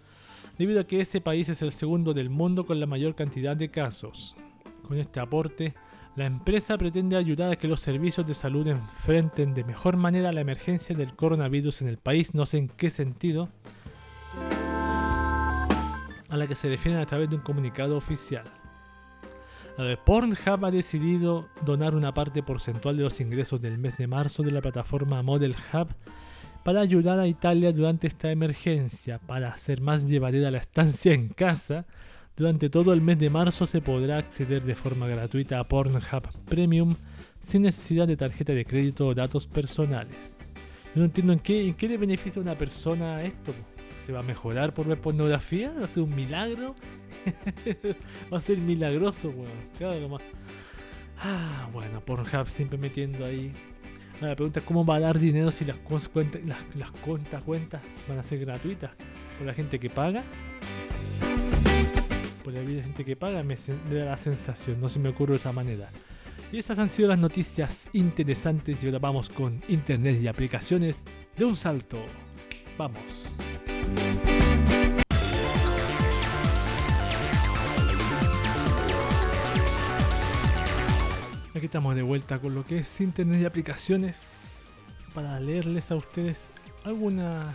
[0.57, 3.69] debido a que ese país es el segundo del mundo con la mayor cantidad de
[3.69, 4.35] casos.
[4.87, 5.73] Con este aporte,
[6.15, 10.41] la empresa pretende ayudar a que los servicios de salud enfrenten de mejor manera la
[10.41, 13.49] emergencia del coronavirus en el país, no sé en qué sentido,
[16.29, 18.61] a la que se refieren a través de un comunicado oficial.
[20.05, 24.51] Pornhub ha decidido donar una parte porcentual de los ingresos del mes de marzo de
[24.51, 25.88] la plataforma Model Hub
[26.63, 31.85] para ayudar a Italia durante esta emergencia, para hacer más llevadera la estancia en casa.
[32.35, 36.96] Durante todo el mes de marzo se podrá acceder de forma gratuita a Pornhub Premium
[37.39, 40.37] sin necesidad de tarjeta de crédito o datos personales.
[40.93, 43.54] No entiendo en qué, en qué le beneficia a una persona esto.
[44.06, 45.71] ¿Se va a mejorar por ver pornografía?
[45.79, 46.75] ¿Va a ser un milagro?
[48.33, 49.52] Va a ser milagroso, weón.
[49.77, 50.21] Claro, nomás.
[51.19, 53.54] Ah, bueno, Pornhub siempre metiendo ahí.
[54.19, 56.41] la pregunta es cómo va a dar dinero si las, cuentas,
[56.75, 58.91] las, cuentas, cuentas van a ser gratuitas.
[59.37, 60.23] Por la gente que paga.
[62.43, 63.56] Por la gente que paga me,
[63.87, 65.89] me da la sensación, no se me ocurre de esa manera.
[66.52, 71.04] Y esas han sido las noticias interesantes y ahora vamos con internet y aplicaciones
[71.37, 71.99] de un salto.
[72.77, 73.31] Vamos.
[81.54, 84.63] Aquí estamos de vuelta con lo que es internet y aplicaciones
[85.13, 86.38] para leerles a ustedes
[86.84, 87.54] alguna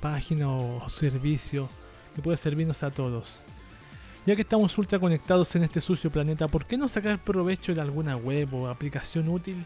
[0.00, 1.68] página o servicio
[2.16, 3.42] que pueda servirnos a todos.
[4.26, 7.80] Ya que estamos ultra conectados en este sucio planeta, ¿por qué no sacar provecho de
[7.80, 9.64] alguna web o aplicación útil?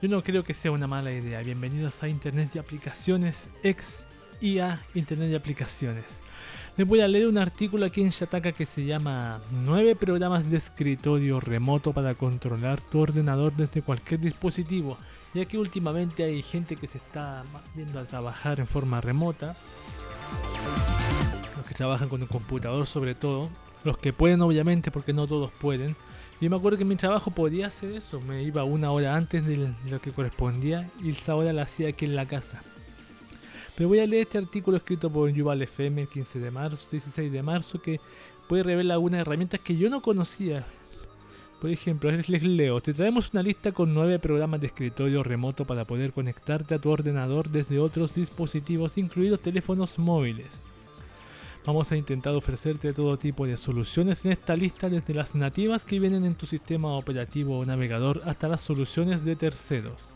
[0.00, 1.42] Yo no creo que sea una mala idea.
[1.42, 4.04] Bienvenidos a Internet y Aplicaciones X
[4.40, 6.20] IA Internet y Aplicaciones.
[6.76, 10.58] Les voy a leer un artículo aquí en Shataka que se llama 9 programas de
[10.58, 14.96] escritorio remoto para controlar tu ordenador desde cualquier dispositivo,
[15.34, 17.42] ya que últimamente hay gente que se está
[17.74, 19.56] yendo a trabajar en forma remota,
[21.56, 23.50] los que trabajan con el computador sobre todo,
[23.82, 25.96] los que pueden obviamente porque no todos pueden.
[26.40, 29.74] Yo me acuerdo que mi trabajo podía hacer eso, me iba una hora antes de
[29.90, 32.62] lo que correspondía y esa hora la hacía aquí en la casa.
[33.78, 37.30] Pero voy a leer este artículo escrito por Yuval FM el 15 de marzo, 16
[37.30, 38.00] de marzo, que
[38.48, 40.66] puede revelar algunas herramientas que yo no conocía.
[41.60, 45.84] Por ejemplo, les leo, te traemos una lista con 9 programas de escritorio remoto para
[45.84, 50.48] poder conectarte a tu ordenador desde otros dispositivos, incluidos teléfonos móviles.
[51.64, 56.00] Vamos a intentar ofrecerte todo tipo de soluciones en esta lista, desde las nativas que
[56.00, 60.08] vienen en tu sistema operativo o navegador hasta las soluciones de terceros.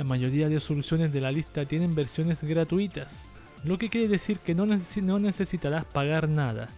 [0.00, 3.24] La mayoría de soluciones de la lista tienen versiones gratuitas,
[3.64, 6.70] lo que quiere decir que no, necesitarás pagar nada.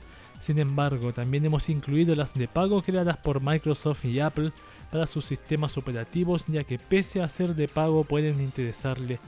[0.42, 4.50] Sin embargo, también hemos incluido las de pago creadas por Microsoft y Apple
[4.90, 9.20] para sus sistemas operativos, ya que pese a ser de pago pueden interesarle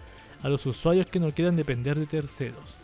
[0.43, 2.81] a los usuarios que no quieran depender de terceros.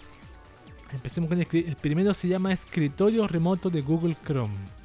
[0.93, 4.80] Empecemos con el, el primero se llama Escritorio Remoto de Google Chrome.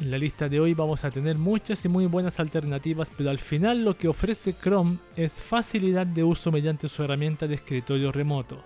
[0.00, 3.38] En la lista de hoy vamos a tener muchas y muy buenas alternativas, pero al
[3.38, 8.64] final lo que ofrece Chrome es facilidad de uso mediante su herramienta de escritorio remoto.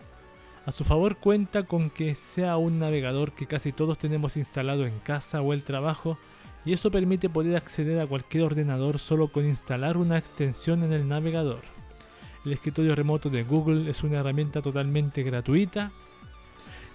[0.65, 4.97] A su favor cuenta con que sea un navegador que casi todos tenemos instalado en
[5.01, 6.19] casa o el trabajo
[6.65, 11.09] y eso permite poder acceder a cualquier ordenador solo con instalar una extensión en el
[11.09, 11.63] navegador.
[12.45, 15.91] El escritorio remoto de Google es una herramienta totalmente gratuita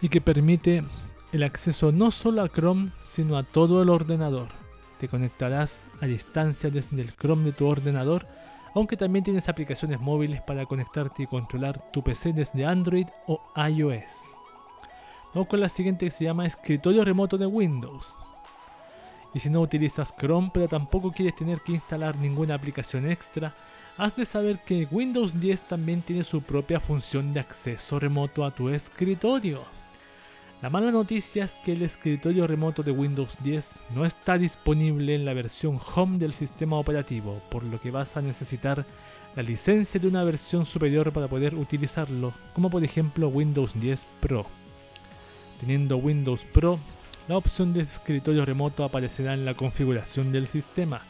[0.01, 0.85] y que permite
[1.31, 4.47] el acceso no solo a Chrome, sino a todo el ordenador.
[4.99, 8.25] Te conectarás a distancia desde el Chrome de tu ordenador,
[8.73, 14.35] aunque también tienes aplicaciones móviles para conectarte y controlar tu PC desde Android o iOS.
[15.33, 18.15] Vamos con la siguiente que se llama escritorio remoto de Windows.
[19.33, 23.53] Y si no utilizas Chrome pero tampoco quieres tener que instalar ninguna aplicación extra,
[23.97, 28.49] has de saber que Windows 10 también tiene su propia función de acceso remoto a
[28.49, 29.78] tu escritorio.
[30.61, 35.23] La mala noticia es que el escritorio remoto de Windows 10 no está disponible en
[35.23, 38.85] la versión Home del sistema operativo, por lo que vas a necesitar
[39.37, 44.47] la licencia de una versión superior para poder utilizarlo, como por ejemplo Windows 10 Pro.
[45.61, 46.77] Teniendo Windows Pro,
[47.29, 51.03] la opción de escritorio remoto aparecerá en la configuración del sistema.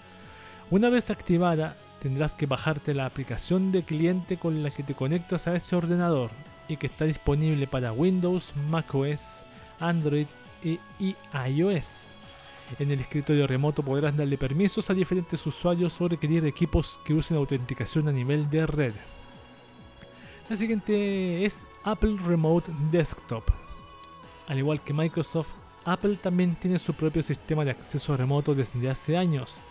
[0.70, 5.48] Una vez activada, tendrás que bajarte la aplicación de cliente con la que te conectas
[5.48, 6.30] a ese ordenador
[6.70, 9.42] y que está disponible para Windows, macOS,
[9.80, 10.28] Android
[10.64, 10.80] y
[11.48, 12.06] iOS.
[12.78, 17.38] En el escritorio remoto podrás darle permisos a diferentes usuarios o requerir equipos que usen
[17.38, 18.94] autenticación a nivel de red.
[20.50, 23.44] La siguiente es Apple Remote Desktop.
[24.48, 25.50] Al igual que Microsoft,
[25.86, 29.62] Apple también tiene su propio sistema de acceso remoto desde hace años,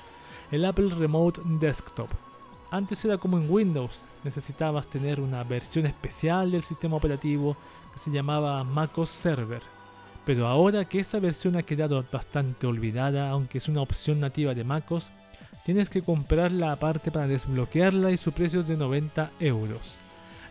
[0.51, 2.11] el Apple Remote Desktop.
[2.71, 7.57] Antes era como en Windows, necesitabas tener una versión especial del sistema operativo
[7.95, 9.63] que se llamaba MacOS Server.
[10.27, 14.65] Pero ahora que esa versión ha quedado bastante olvidada, aunque es una opción nativa de
[14.65, 15.09] MacOS,
[15.65, 19.97] tienes que comprarla aparte para desbloquearla y su precio es de 90 euros.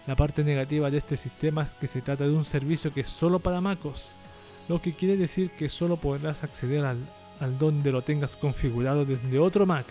[0.07, 3.09] La parte negativa de este sistema es que se trata de un servicio que es
[3.09, 4.15] solo para MacOS,
[4.67, 6.97] lo que quiere decir que solo podrás acceder al,
[7.39, 9.85] al donde lo tengas configurado desde otro Mac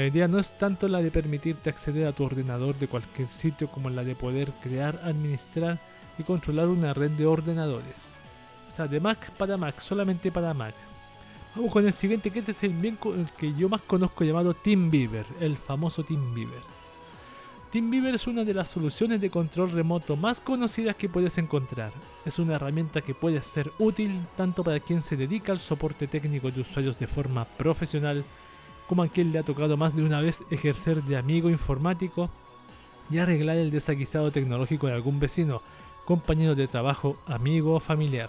[0.00, 3.68] la idea no es tanto la de permitirte acceder a tu ordenador de cualquier sitio
[3.68, 5.78] como la de poder crear, administrar
[6.16, 8.12] y controlar una red de ordenadores.
[8.72, 10.74] O sea, de Mac para Mac, solamente para Mac.
[11.54, 14.54] Vamos con el siguiente, que este es el, bien, el que yo más conozco llamado
[14.54, 16.62] TeamViewer, el famoso TeamViewer.
[17.70, 21.92] TeamViewer es una de las soluciones de control remoto más conocidas que puedes encontrar.
[22.24, 26.50] Es una herramienta que puede ser útil tanto para quien se dedica al soporte técnico
[26.50, 28.24] de usuarios de forma profesional,
[28.90, 32.28] como a quien le ha tocado más de una vez ejercer de amigo informático
[33.08, 35.62] y arreglar el desaguisado tecnológico de algún vecino,
[36.04, 38.28] compañero de trabajo, amigo o familiar.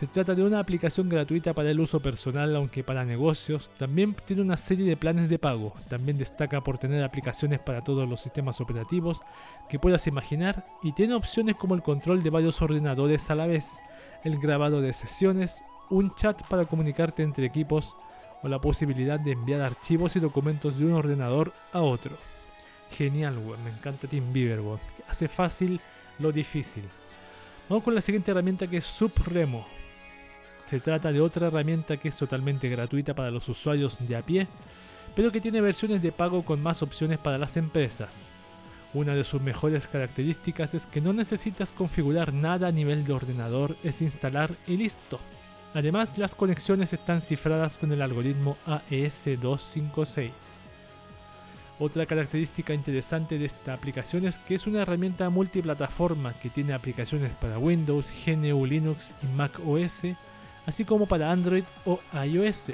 [0.00, 4.40] Se trata de una aplicación gratuita para el uso personal, aunque para negocios también tiene
[4.40, 5.74] una serie de planes de pago.
[5.90, 9.20] También destaca por tener aplicaciones para todos los sistemas operativos
[9.68, 13.66] que puedas imaginar y tiene opciones como el control de varios ordenadores a la vez,
[14.24, 17.94] el grabado de sesiones, un chat para comunicarte entre equipos,
[18.42, 22.16] o la posibilidad de enviar archivos y documentos de un ordenador a otro.
[22.90, 23.62] Genial, weón.
[23.64, 24.80] Me encanta TeamViewer, weón.
[25.08, 25.80] Hace fácil
[26.18, 26.84] lo difícil.
[27.68, 29.66] Vamos con la siguiente herramienta que es Supremo.
[30.68, 34.46] Se trata de otra herramienta que es totalmente gratuita para los usuarios de a pie,
[35.14, 38.08] pero que tiene versiones de pago con más opciones para las empresas.
[38.94, 43.76] Una de sus mejores características es que no necesitas configurar nada a nivel de ordenador,
[43.82, 45.18] es instalar y listo.
[45.74, 50.30] Además, las conexiones están cifradas con el algoritmo AES256.
[51.78, 57.32] Otra característica interesante de esta aplicación es que es una herramienta multiplataforma que tiene aplicaciones
[57.40, 60.02] para Windows, GNU Linux y Mac OS,
[60.66, 62.72] así como para Android o iOS.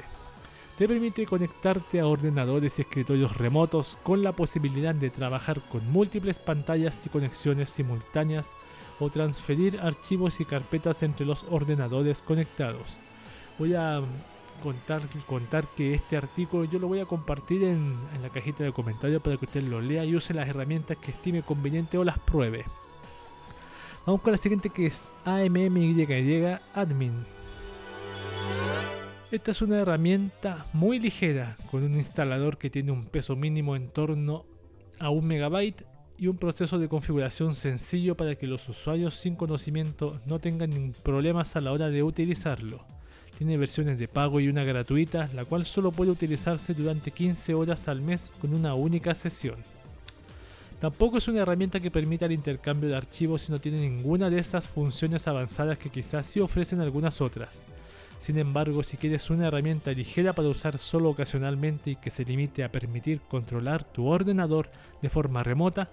[0.77, 6.37] Te permite conectarte a ordenadores y escritorios remotos con la posibilidad de trabajar con múltiples
[6.37, 8.51] pantallas y conexiones simultáneas
[8.99, 12.99] o transferir archivos y carpetas entre los ordenadores conectados.
[13.57, 14.01] Voy a
[14.61, 19.21] contar, contar que este artículo yo lo voy a compartir en, la cajita de comentarios
[19.21, 22.65] para que usted lo lea y use las herramientas que estime conveniente o las pruebe.
[24.05, 27.13] Vamos con la siguiente que es AMMYY Admin.
[29.31, 33.89] Esta es una herramienta muy ligera con un instalador que tiene un peso mínimo en
[33.89, 34.45] torno
[34.99, 35.85] a un megabyte
[36.19, 41.55] y un proceso de configuración sencillo para que los usuarios sin conocimiento no tengan problemas
[41.55, 42.83] a la hora de utilizarlo.
[43.37, 47.87] Tiene versiones de pago y una gratuita, la cual solo puede utilizarse durante 15 horas
[47.87, 49.55] al mes con una única sesión.
[50.81, 54.39] Tampoco es una herramienta que permita el intercambio de archivos y no tiene ninguna de
[54.39, 57.63] esas funciones avanzadas que quizás sí ofrecen algunas otras.
[58.19, 62.65] Sin embargo, si quieres una herramienta ligera para usar solo ocasionalmente y que se limite
[62.65, 64.69] a permitir controlar tu ordenador
[65.01, 65.89] de forma remota,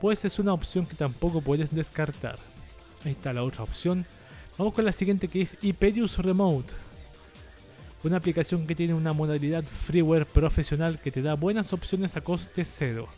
[0.00, 2.38] pues es una opción que tampoco puedes descartar.
[3.04, 4.06] Ahí está la otra opción.
[4.56, 6.74] Vamos con la siguiente que es Hyperius Remote.
[8.04, 12.64] Una aplicación que tiene una modalidad freeware profesional que te da buenas opciones a coste
[12.64, 13.08] cero.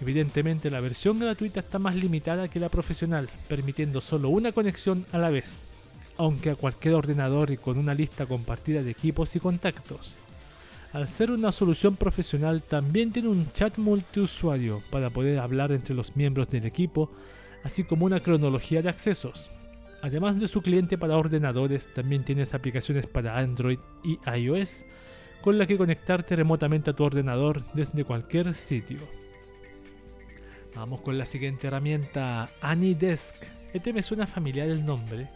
[0.00, 5.18] Evidentemente la versión gratuita está más limitada que la profesional, permitiendo solo una conexión a
[5.18, 5.62] la vez,
[6.18, 10.20] aunque a cualquier ordenador y con una lista compartida de equipos y contactos.
[10.96, 16.16] Al ser una solución profesional también tiene un chat multiusuario para poder hablar entre los
[16.16, 17.10] miembros del equipo,
[17.64, 19.50] así como una cronología de accesos.
[20.00, 24.86] Además de su cliente para ordenadores, también tienes aplicaciones para Android y iOS,
[25.42, 29.00] con la que conectarte remotamente a tu ordenador desde cualquier sitio.
[30.74, 33.36] Vamos con la siguiente herramienta, AnyDesk.
[33.74, 35.28] Este me suena familiar el nombre.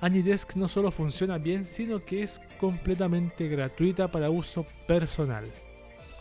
[0.00, 5.44] AnyDesk no solo funciona bien, sino que es completamente gratuita para uso personal.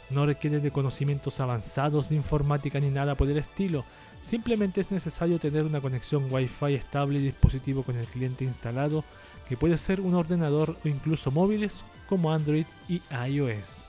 [0.10, 3.86] No requiere de conocimientos avanzados de informática ni nada por el estilo.
[4.24, 9.04] Simplemente es necesario tener una conexión Wi-Fi estable y dispositivo con el cliente instalado,
[9.48, 13.84] que puede ser un ordenador o incluso móviles como Android y iOS.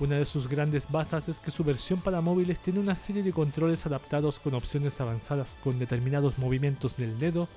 [0.00, 3.32] Una de sus grandes bazas es que su versión para móviles tiene una serie de
[3.32, 7.48] controles adaptados con opciones avanzadas con determinados movimientos del dedo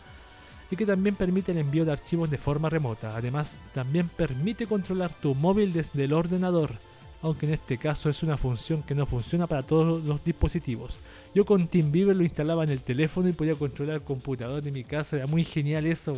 [0.71, 3.15] y que también permite el envío de archivos de forma remota.
[3.15, 6.73] Además, también permite controlar tu móvil desde el ordenador,
[7.21, 10.99] aunque en este caso es una función que no funciona para todos los dispositivos.
[11.33, 14.83] Yo con TeamViewer lo instalaba en el teléfono y podía controlar el computador de mi
[14.83, 16.15] casa, era muy genial eso,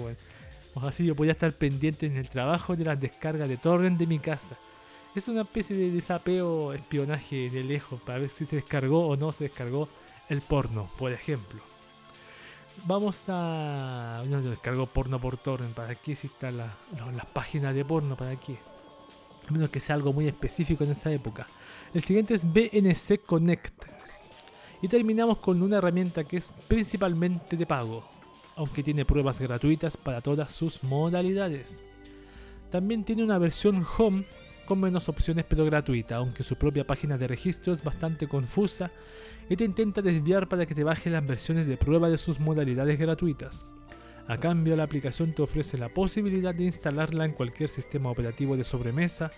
[0.81, 4.19] así yo podía estar pendiente en el trabajo de las descargas de torrent de mi
[4.19, 4.57] casa
[5.17, 9.31] es una especie de desapeo, espionaje de lejos para ver si se descargó o no
[9.31, 9.89] se descargó
[10.29, 11.61] el porno, por ejemplo.
[12.85, 14.23] Vamos a.
[14.27, 15.73] No, descargó porno por torrent.
[15.73, 18.15] ¿Para qué si están las páginas de porno?
[18.15, 18.57] ¿Para qué?
[19.47, 21.47] A menos que sea algo muy específico en esa época.
[21.93, 23.85] El siguiente es BNC Connect.
[24.81, 28.03] Y terminamos con una herramienta que es principalmente de pago,
[28.55, 31.81] aunque tiene pruebas gratuitas para todas sus modalidades.
[32.69, 34.25] También tiene una versión home
[34.67, 38.91] con menos opciones pero gratuita, aunque su propia página de registro es bastante confusa
[39.49, 42.99] y te intenta desviar para que te baje las versiones de prueba de sus modalidades
[42.99, 43.65] gratuitas.
[44.27, 48.65] A cambio, la aplicación te ofrece la posibilidad de instalarla en cualquier sistema operativo de
[48.65, 49.31] sobremesa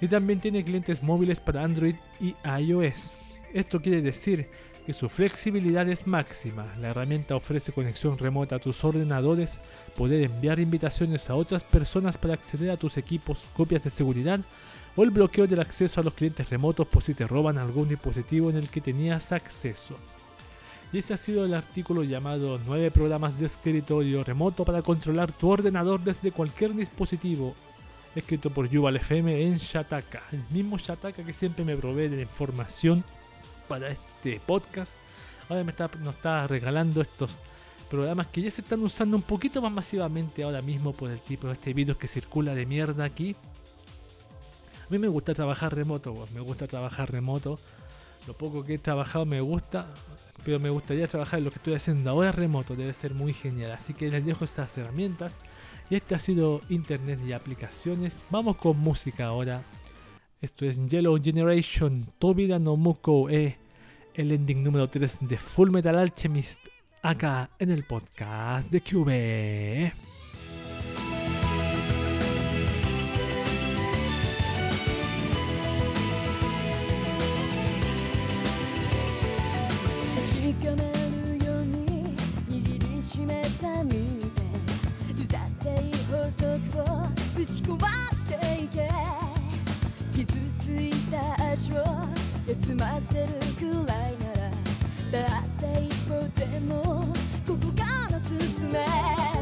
[0.00, 3.12] y también tiene clientes móviles para Android y iOS.
[3.54, 4.48] Esto quiere decir
[4.86, 6.64] que su flexibilidad es máxima.
[6.80, 9.58] La herramienta ofrece conexión remota a tus ordenadores,
[9.96, 14.38] poder enviar invitaciones a otras personas para acceder a tus equipos, copias de seguridad
[14.94, 18.48] o el bloqueo del acceso a los clientes remotos por si te roban algún dispositivo
[18.48, 19.96] en el que tenías acceso.
[20.92, 25.50] Y ese ha sido el artículo llamado 9 programas de escritorio remoto para controlar tu
[25.50, 27.56] ordenador desde cualquier dispositivo,
[28.14, 32.22] escrito por Yuval FM en Shataka, el mismo Shataka que siempre me provee de la
[32.22, 33.04] información
[33.66, 34.96] para este podcast.
[35.48, 37.38] Ahora me está, nos está regalando estos
[37.90, 41.46] programas que ya se están usando un poquito más masivamente ahora mismo por el tipo
[41.46, 43.36] de este virus que circula de mierda aquí.
[44.86, 47.58] A mí me gusta trabajar remoto, me gusta trabajar remoto.
[48.26, 49.86] Lo poco que he trabajado me gusta,
[50.44, 53.72] pero me gustaría trabajar en lo que estoy haciendo ahora remoto, debe ser muy genial.
[53.72, 55.32] Así que les dejo estas herramientas.
[55.88, 58.12] Y este ha sido Internet y aplicaciones.
[58.30, 59.62] Vamos con música ahora.
[60.45, 63.57] Esto es Yellow Generation, Tobida no Muko E,
[64.15, 66.59] el ending número 3 de Full Metal Alchemist,
[67.03, 69.93] acá en el podcast de Cube.
[80.21, 80.83] 確かめ
[81.37, 82.15] るように
[82.47, 83.97] 握りしめた身で
[85.19, 86.47] うざってい法則
[86.79, 87.79] を打ち壊
[88.15, 88.74] していけ傷つい
[91.16, 91.84] 」た足を
[92.46, 93.26] 休ませる
[93.58, 97.06] くらいならたった一歩でも
[97.46, 99.35] ここから進め。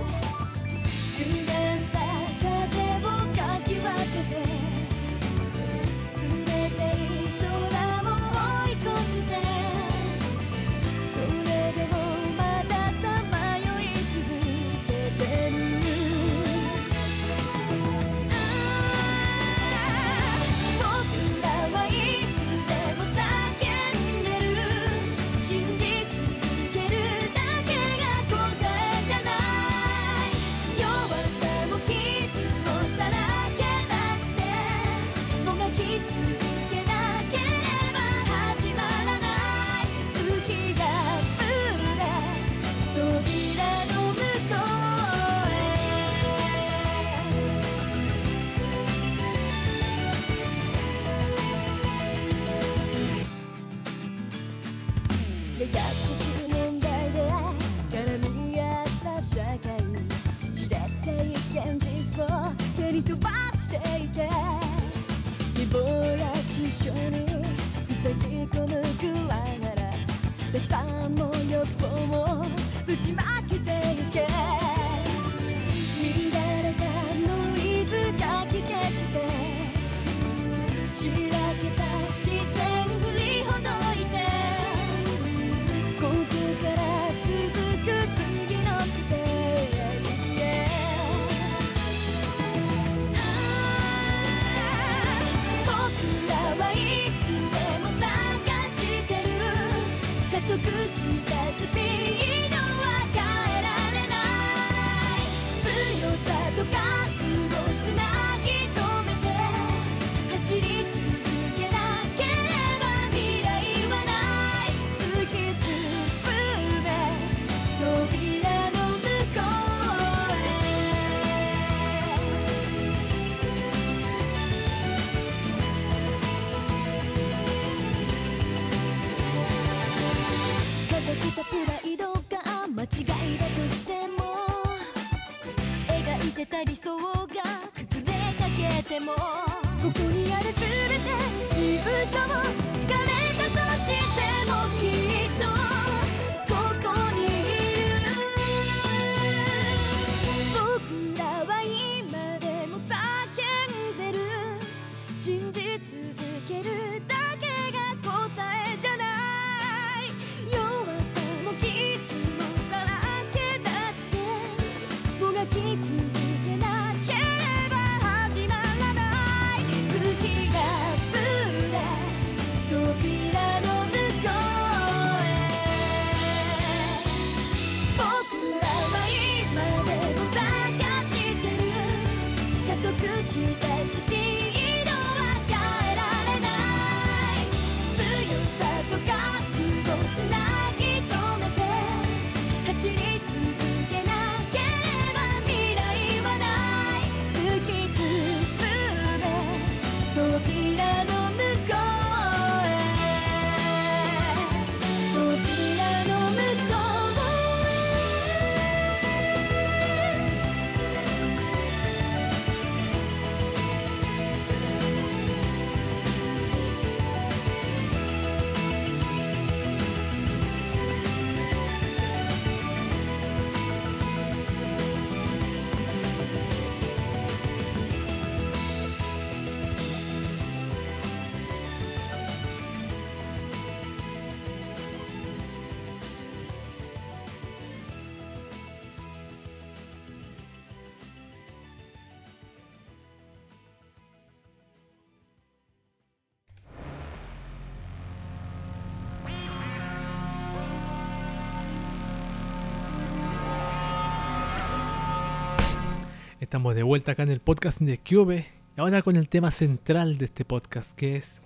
[256.45, 258.45] Estamos de vuelta acá en el podcast de Cube.
[258.77, 261.41] Ahora con el tema central de este podcast, que es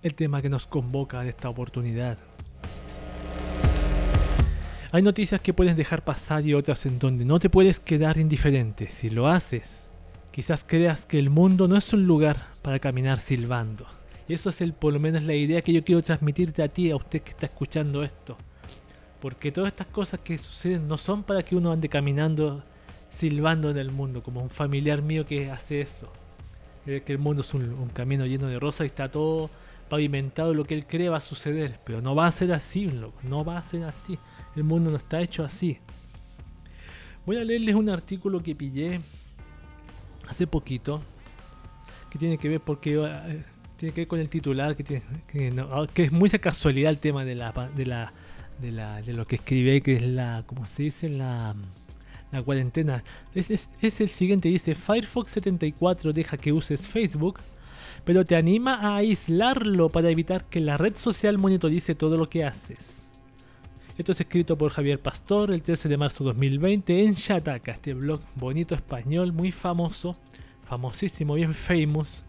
[0.00, 2.16] el tema que nos convoca en esta oportunidad.
[4.92, 8.88] Hay noticias que puedes dejar pasar y otras en donde no te puedes quedar indiferente.
[8.88, 9.90] Si lo haces,
[10.30, 13.84] quizás creas que el mundo no es un lugar para caminar silbando.
[14.26, 16.90] Y eso es el, por lo menos la idea que yo quiero transmitirte a ti,
[16.90, 18.38] a usted que está escuchando esto.
[19.20, 22.64] Porque todas estas cosas que suceden no son para que uno ande caminando
[23.14, 26.12] silbando en el mundo, como un familiar mío que hace eso.
[26.84, 29.50] Cree que el mundo es un, camino lleno de rosas y está todo
[29.88, 31.78] pavimentado, lo que él cree va a suceder.
[31.84, 34.18] Pero no va a ser así, loco, no va a ser así.
[34.56, 35.78] El mundo no está hecho así.
[37.24, 39.00] Voy a leerles un artículo que pillé
[40.28, 41.00] hace poquito,
[42.10, 43.44] que tiene que ver porque eh,
[43.76, 46.98] tiene que ver con el titular, que, tiene, que, no, que es mucha casualidad el
[46.98, 47.84] tema de la, de
[48.60, 51.08] de la de lo que escribí, que es la, ¿cómo se dice?
[51.08, 51.54] La,
[52.34, 53.04] la cuarentena.
[53.34, 53.68] Es,
[54.00, 57.40] el siguiente, dice Firefox 74 deja que uses Facebook,
[58.04, 62.44] pero te anima a aislarlo para evitar que la red social monitorice todo lo que
[62.44, 63.02] haces.
[63.96, 67.94] Esto es escrito por Javier Pastor el 13 de marzo de 2020 en Shataka, este
[67.94, 70.16] blog bonito español, muy famoso,
[70.64, 72.24] famosísimo, bien famous.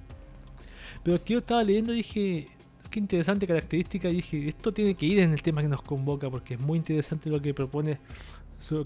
[1.03, 2.47] Pero aquí yo estaba leyendo y dije,
[2.95, 6.53] qué interesante característica, dije, esto tiene que ir en el tema que nos convoca, porque
[6.53, 7.97] es muy interesante lo que propone,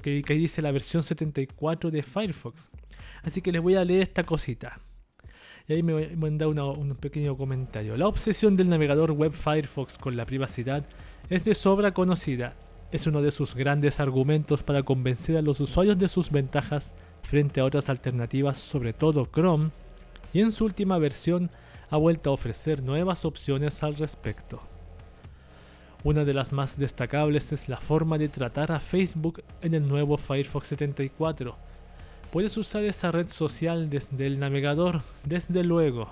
[0.02, 2.70] que, que dice la versión 74 de Firefox.
[3.24, 4.80] Así que les voy a leer esta cosita.
[5.68, 7.96] Y ahí me voy a mandar una- un pequeño comentario.
[7.96, 10.86] La obsesión del navegador web Firefox con la privacidad
[11.30, 12.56] es de sobra conocida.
[12.92, 17.60] Es uno de sus grandes argumentos para convencer a los usuarios de sus ventajas frente
[17.60, 19.70] a otras alternativas, sobre todo Chrome,
[20.34, 21.52] y en su última versión
[21.92, 24.62] ha vuelto a ofrecer nuevas opciones al respecto.
[26.02, 30.18] Una de las más destacables es la forma de tratar a Facebook en el nuevo
[30.18, 31.58] Firefox 74.
[32.32, 36.10] Puedes usar esa red social desde el navegador, desde luego,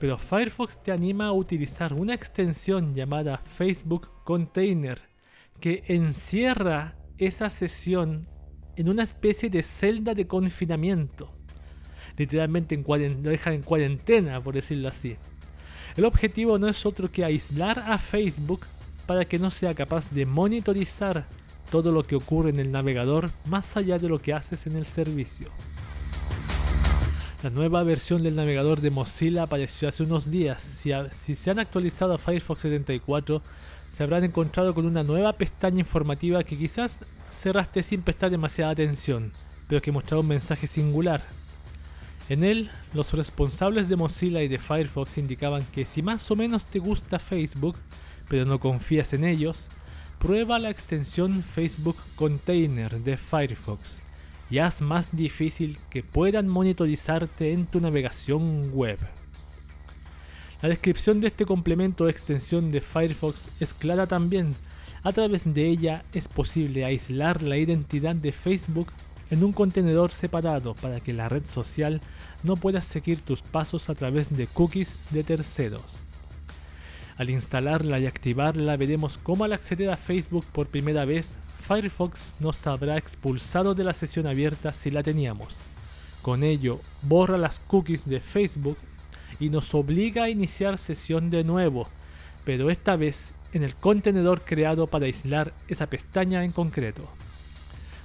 [0.00, 5.00] pero Firefox te anima a utilizar una extensión llamada Facebook Container
[5.60, 8.26] que encierra esa sesión
[8.74, 11.30] en una especie de celda de confinamiento.
[12.16, 12.84] Literalmente en
[13.22, 15.16] lo deja en cuarentena, por decirlo así.
[15.96, 18.66] El objetivo no es otro que aislar a Facebook
[19.06, 21.26] para que no sea capaz de monitorizar
[21.70, 24.84] todo lo que ocurre en el navegador más allá de lo que haces en el
[24.84, 25.48] servicio.
[27.42, 30.62] La nueva versión del navegador de Mozilla apareció hace unos días.
[31.10, 33.42] Si, se han actualizado a Firefox 74,
[33.90, 39.32] se habrán encontrado con una nueva pestaña informativa que quizás cerraste sin prestar demasiada atención,
[39.66, 41.24] pero que mostraba un mensaje singular.
[42.28, 46.66] En él, los responsables de Mozilla y de Firefox indicaban que si más o menos
[46.66, 47.76] te gusta Facebook,
[48.32, 49.68] pero no confías en ellos,
[50.18, 54.06] prueba la extensión Facebook Container de Firefox
[54.48, 58.98] y haz más difícil que puedan monitorizarte en tu navegación web.
[60.62, 64.56] La descripción de este complemento o extensión de Firefox es clara también.
[65.02, 68.86] A través de ella es posible aislar la identidad de Facebook
[69.30, 72.00] en un contenedor separado para que la red social
[72.42, 76.00] no pueda seguir tus pasos a través de cookies de terceros.
[77.16, 81.36] Al instalarla y activarla veremos cómo al acceder a Facebook por primera vez,
[81.66, 85.64] Firefox nos habrá expulsado de la sesión abierta si la teníamos.
[86.22, 88.78] Con ello, borra las cookies de Facebook
[89.38, 91.88] y nos obliga a iniciar sesión de nuevo,
[92.44, 97.08] pero esta vez en el contenedor creado para aislar esa pestaña en concreto.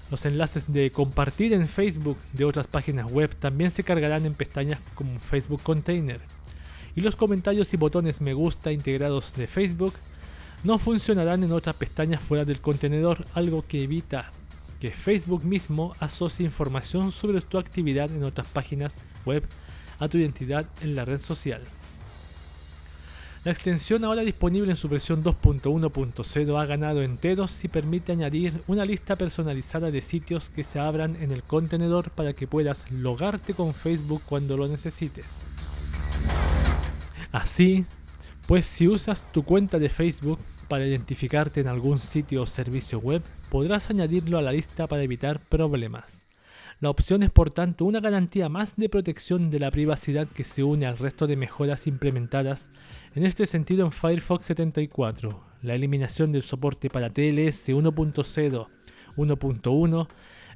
[0.09, 4.79] Los enlaces de compartir en Facebook de otras páginas web también se cargarán en pestañas
[4.95, 6.21] como Facebook Container.
[6.97, 9.93] Y los comentarios y botones me gusta integrados de Facebook
[10.63, 14.31] no funcionarán en otras pestañas fuera del contenedor, algo que evita
[14.79, 19.43] que Facebook mismo asocie información sobre tu actividad en otras páginas web
[19.99, 21.61] a tu identidad en la red social.
[23.43, 28.85] La extensión ahora disponible en su versión 2.1.0 ha ganado enteros y permite añadir una
[28.85, 33.75] lista personalizada de sitios que se abran en el contenedor para que puedas logarte con
[33.75, 35.43] Facebook cuando lo necesites.
[37.37, 37.85] Así,
[38.47, 43.21] pues si usas tu cuenta de Facebook para identificarte en algún sitio o servicio web,
[43.51, 46.25] podrás añadirlo a la lista para evitar problemas.
[46.79, 50.63] La opción es por tanto una garantía más de protección de la privacidad que se
[50.63, 52.71] une al resto de mejoras implementadas
[53.13, 55.39] en este sentido en Firefox 74.
[55.61, 58.67] La eliminación del soporte para TLS 1.0,
[59.15, 60.07] 1.1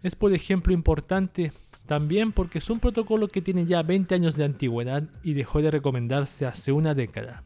[0.01, 1.51] es por ejemplo importante
[1.85, 5.71] también porque es un protocolo que tiene ya 20 años de antigüedad y dejó de
[5.71, 7.43] recomendarse hace una década.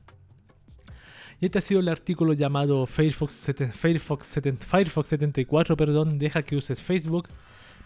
[1.42, 6.44] Y este ha sido el artículo llamado Firefox, 7 Firefox, 7 Firefox 74, perdón, deja
[6.44, 7.28] que uses Facebook,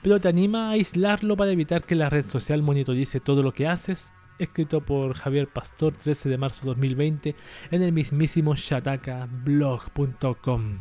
[0.01, 3.67] pero te anima a aislarlo para evitar que la red social monitorice todo lo que
[3.67, 7.35] haces, escrito por Javier Pastor 13 de marzo 2020
[7.71, 10.79] en el mismísimo shatakablog.com.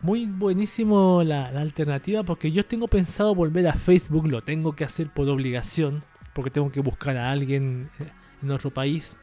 [0.00, 4.84] Muy buenísimo la, la alternativa porque yo tengo pensado volver a Facebook, lo tengo que
[4.84, 8.08] hacer por obligación, porque tengo que buscar a alguien eh,
[8.42, 9.18] en otro país,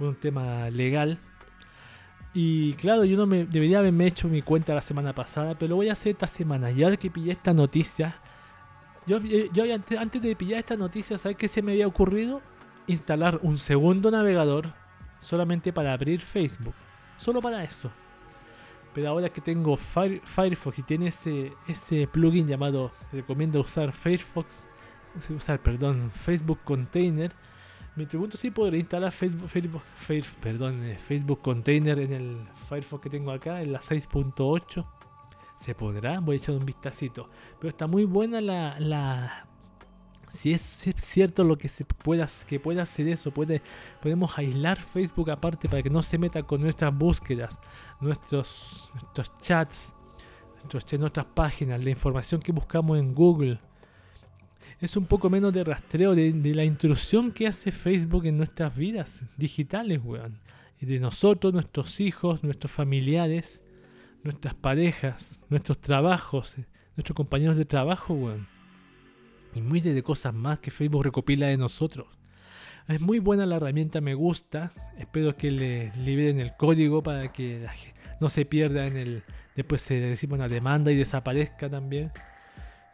[0.00, 1.20] un tema legal.
[2.34, 5.76] Y claro, yo no me debería haberme hecho mi cuenta la semana pasada, pero lo
[5.76, 6.72] voy a hacer esta semana.
[6.72, 8.16] Y ahora que pillé esta noticia,
[9.06, 12.42] yo, eh, yo antes, antes de pillar esta noticia, ¿sabes qué se me había ocurrido?
[12.88, 14.74] Instalar un segundo navegador
[15.20, 16.74] solamente para abrir Facebook.
[17.16, 17.90] Solo para eso.
[18.94, 24.66] Pero ahora que tengo Fire- Firefox y tiene ese, ese plugin llamado, recomiendo usar Firefox,
[25.34, 27.32] usar, perdón, Facebook Container,
[27.96, 33.02] me pregunto si podré instalar Facebook, Facebook, Fire- perdón, eh, Facebook Container en el Firefox
[33.02, 34.84] que tengo acá, en la 6.8.
[35.60, 36.20] ¿Se podrá?
[36.20, 37.28] Voy a echar un vistacito.
[37.58, 39.47] Pero está muy buena la
[40.32, 43.62] si es, cierto lo que se pueda, que pueda hacer eso, puede,
[44.02, 47.58] podemos aislar Facebook aparte para que no se meta con nuestras búsquedas,
[48.00, 49.94] nuestros, nuestros chats,
[50.98, 53.58] nuestras páginas, la información que buscamos en Google.
[54.80, 58.76] Es un poco menos de rastreo de, de la intrusión que hace Facebook en nuestras
[58.76, 60.38] vidas digitales, weón.
[60.80, 63.62] De nosotros, nuestros hijos, nuestros familiares,
[64.22, 66.66] nuestras parejas, nuestros trabajos, eh,
[66.96, 68.57] nuestros compañeros de trabajo, weón.
[69.54, 72.06] Y miles de cosas más que Facebook recopila de nosotros.
[72.86, 74.72] Es muy buena la herramienta, me gusta.
[74.96, 77.72] Espero que le liberen el código para que la
[78.20, 79.22] no se pierda en el.
[79.54, 82.10] Después se reciba una demanda y desaparezca también.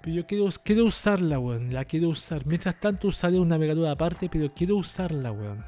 [0.02, 1.72] Pero yo quiero, quiero usarla, weón.
[1.72, 2.44] La quiero usar.
[2.46, 5.64] Mientras tanto usaré un navegador aparte, pero quiero usarla, weón.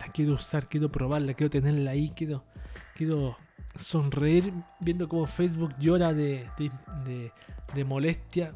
[0.00, 2.44] La quiero usar, quiero probarla, quiero tenerla ahí, quiero,
[2.96, 3.36] quiero
[3.78, 6.70] sonreír viendo cómo Facebook llora de, de,
[7.04, 7.32] de-
[7.74, 8.52] de molestia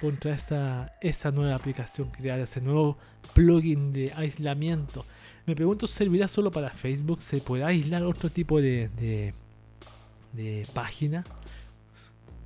[0.00, 2.98] contra esa, esa nueva aplicación creada, ese nuevo
[3.32, 5.04] plugin de aislamiento.
[5.46, 7.20] Me pregunto, ¿servirá solo para Facebook?
[7.20, 8.88] ¿Se podrá aislar otro tipo de,
[10.32, 11.24] de, página?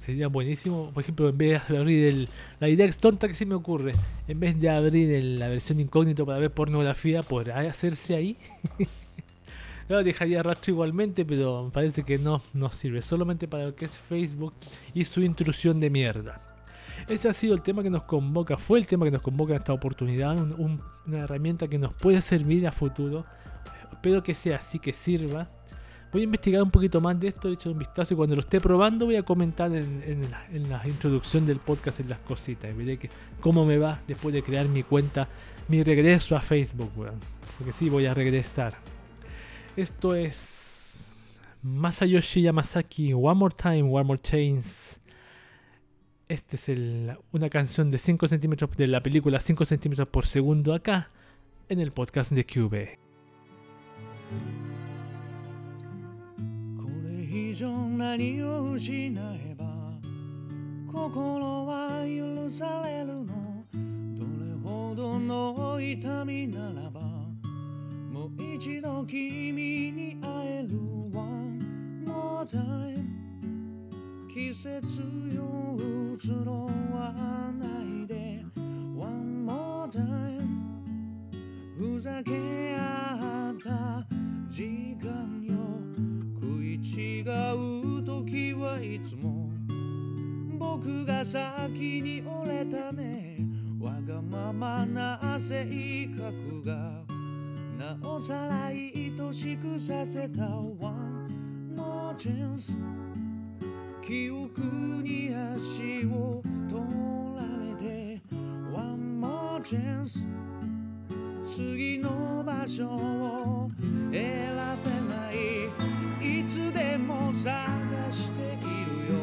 [0.05, 2.29] Sería buenísimo, por ejemplo, en vez de abrir el,
[2.61, 3.93] la idea es tonta que se me ocurre,
[4.27, 8.37] en vez de abrir el- la versión incógnito para ver pornografía, ¿podrá hacerse ahí?
[9.87, 13.01] Claro, dejaría rastro igualmente, pero parece que no nos sirve.
[13.01, 14.53] Solamente para lo que es Facebook
[14.93, 16.43] y su intrusión de mierda.
[17.07, 19.59] Ese ha sido el tema que nos convoca, fue el tema que nos convoca en
[19.59, 23.25] esta oportunidad, un- un- una herramienta que nos puede servir a futuro.
[23.93, 25.49] Espero que sea así, que sirva.
[26.13, 28.41] Voy a investigar un poquito más de esto, he hecho un vistazo y cuando lo
[28.41, 32.19] esté probando voy a comentar en, en la, en la introducción del podcast en las
[32.21, 32.71] cositas.
[32.71, 35.29] Y veré que, cómo me va después de crear mi cuenta,
[35.69, 37.21] mi regreso a Facebook, weón.
[37.59, 38.75] Porque sí, voy a regresar.
[39.77, 40.97] Esto es
[41.63, 44.98] Masayoshi Yamasaki, One More Time, One More Chains.
[46.30, 50.74] Este es el- una canción de 5 centímetros de la película 5 centímetros por segundo
[50.74, 51.10] acá
[51.70, 52.98] en el podcast de QB.
[56.78, 59.66] これ以上何を失えば
[60.92, 63.64] 心は許されるの
[64.16, 67.02] どれほどの痛みならば
[68.12, 70.70] もう一度君に会える
[71.14, 73.17] One more time
[74.39, 75.03] 季節
[75.35, 75.77] よ
[76.17, 77.13] 移ろわ
[77.59, 78.45] ないで。
[78.97, 80.47] One more time
[81.77, 84.07] ふざけ合った
[84.49, 85.57] 時間よ。
[86.41, 89.51] 食い違う時はいつも。
[90.57, 93.39] 僕が先に折れたね。
[93.81, 97.03] わがままな性格が。
[97.77, 98.93] なおさら愛
[99.33, 100.47] しくさせた。
[100.47, 102.73] One more chance
[104.09, 104.63] 記憶
[105.03, 106.83] に足を取
[107.37, 108.19] られて
[108.73, 110.25] One more chance
[111.45, 113.71] 次の場所を
[114.11, 115.31] 選べな
[116.23, 116.41] い。
[116.41, 117.53] いつでも探
[118.11, 119.19] しているよ。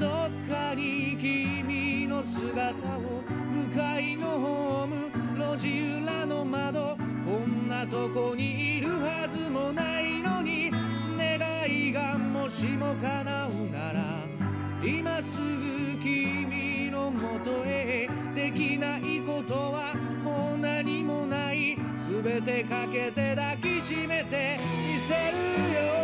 [0.00, 0.10] どっ
[0.48, 3.00] かに君の姿を
[3.52, 5.10] 向かいのホーム。
[5.38, 6.96] 路地裏の窓。
[7.26, 10.70] こんなとこにいるはずもないのに。
[11.18, 11.38] 願
[11.68, 12.16] いが
[12.48, 14.24] しも叶うなら
[14.82, 19.92] 今すぐ君のもとへできないことは
[20.24, 21.76] もう何もない
[22.08, 24.58] 全てかけて抱きしめて
[24.90, 25.36] みせる
[25.74, 25.98] よ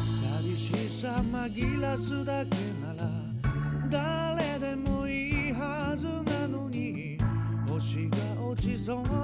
[0.00, 2.91] 寂しさ紛らすだけなら
[8.84, 9.21] 落ち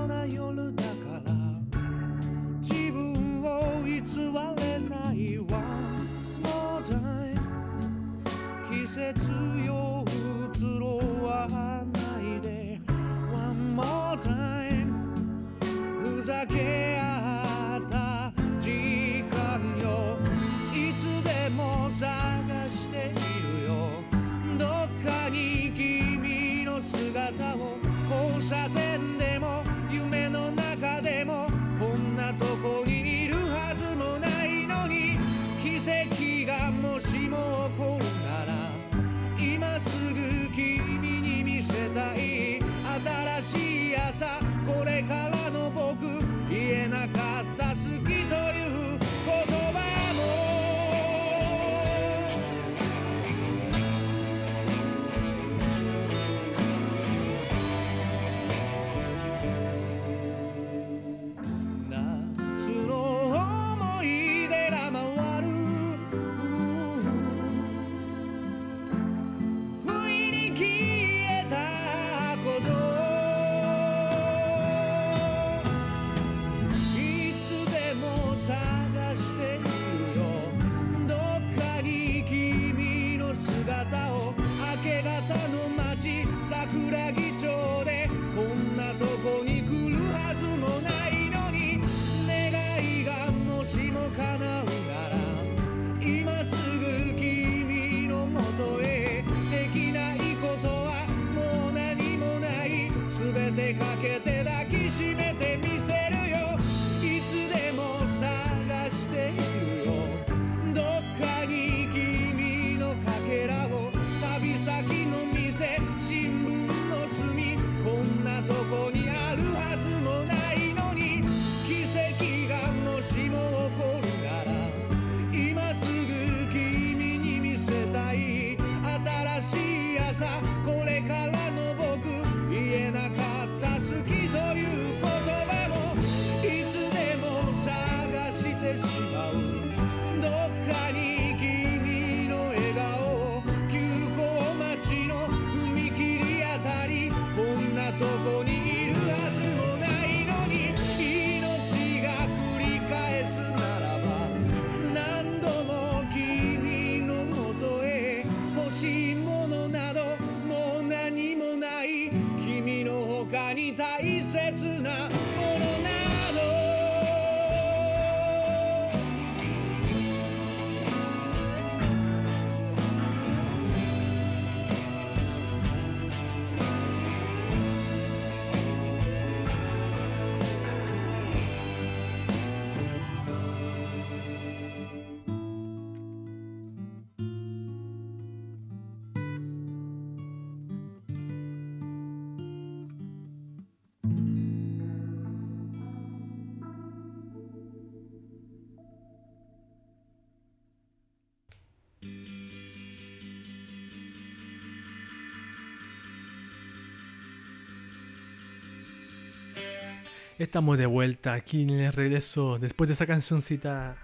[210.38, 213.96] Estamos de vuelta aquí en el regreso después de esa cancioncita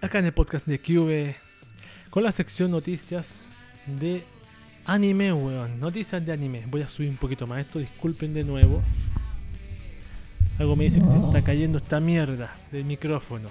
[0.00, 1.36] acá en el podcast de Cube
[2.10, 3.44] con la sección noticias
[3.86, 4.24] de
[4.86, 5.78] anime, weón.
[5.78, 6.64] Noticias de anime.
[6.66, 8.82] Voy a subir un poquito más esto, disculpen de nuevo.
[10.58, 13.48] Algo me dice que se está cayendo esta mierda del micrófono.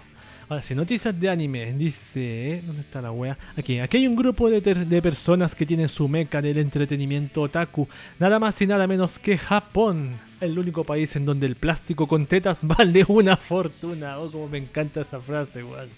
[0.49, 1.73] Ahora sí, noticias de anime.
[1.73, 2.61] Dice.
[2.65, 3.37] ¿dónde está la wea?
[3.57, 7.85] Aquí, aquí hay un grupo de, de personas que tienen su meca del entretenimiento otaku.
[8.17, 10.17] Nada más y nada menos que Japón.
[10.39, 14.19] El único país en donde el plástico con tetas vale una fortuna.
[14.19, 15.89] Oh, como me encanta esa frase, weón.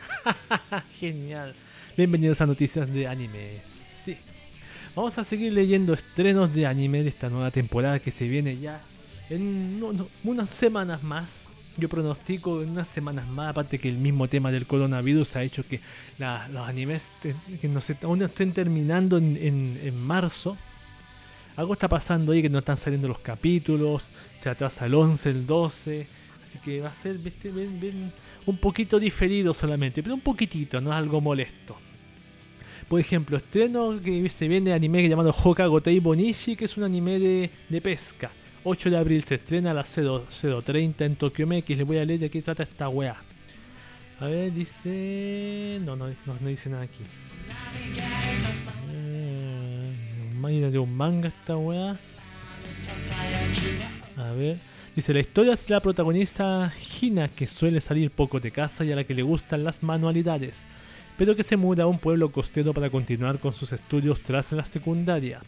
[1.00, 1.54] Genial.
[1.96, 3.62] Bienvenidos a Noticias de Anime.
[4.04, 4.18] Sí.
[4.94, 8.82] Vamos a seguir leyendo estrenos de anime de esta nueva temporada que se viene ya
[9.30, 11.51] en no, unas semanas más.
[11.78, 15.66] Yo pronostico en unas semanas más, aparte que el mismo tema del coronavirus ha hecho
[15.66, 15.80] que
[16.18, 19.38] la- los animes que no se, aún no estén terminando en,
[19.82, 20.56] en- marzo.
[21.56, 24.10] Algo está pasando ahí que no están saliendo los capítulos,
[24.42, 26.06] se atrasa el 11, el 12.
[26.46, 28.12] Así que va a ser ven,
[28.44, 31.76] un poquito diferido solamente, pero un poquitito, no es algo molesto.
[32.88, 37.18] Por ejemplo, estreno que se viene anime llamado Hokagotei Bonishi, que es un anime
[37.68, 38.30] de pesca.
[38.64, 41.68] 8 de abril se estrena a las 0, 0.30 en Tokyo MX.
[41.70, 43.16] Les voy a leer de qué trata esta weá.
[44.20, 45.80] A ver, dice...
[45.84, 47.02] No, no, no, no dice nada aquí.
[48.92, 51.98] Eh, de un manga esta weá.
[54.16, 54.58] A ver.
[54.94, 58.96] Dice, la historia se la protagoniza Hina, que suele salir poco de casa y a
[58.96, 60.64] la que le gustan las manualidades,
[61.16, 64.64] pero que se muda a un pueblo costero para continuar con sus estudios tras la
[64.66, 65.40] secundaria.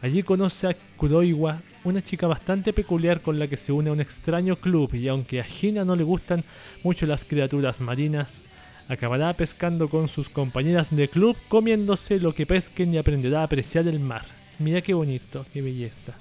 [0.00, 4.00] Allí conoce a Kuroiwa, una chica bastante peculiar con la que se une a un
[4.00, 6.44] extraño club y aunque a Hina no le gustan
[6.84, 8.44] mucho las criaturas marinas,
[8.88, 13.88] acabará pescando con sus compañeras de club, comiéndose lo que pesquen y aprenderá a apreciar
[13.88, 14.24] el mar.
[14.60, 16.14] Mira qué bonito, qué belleza.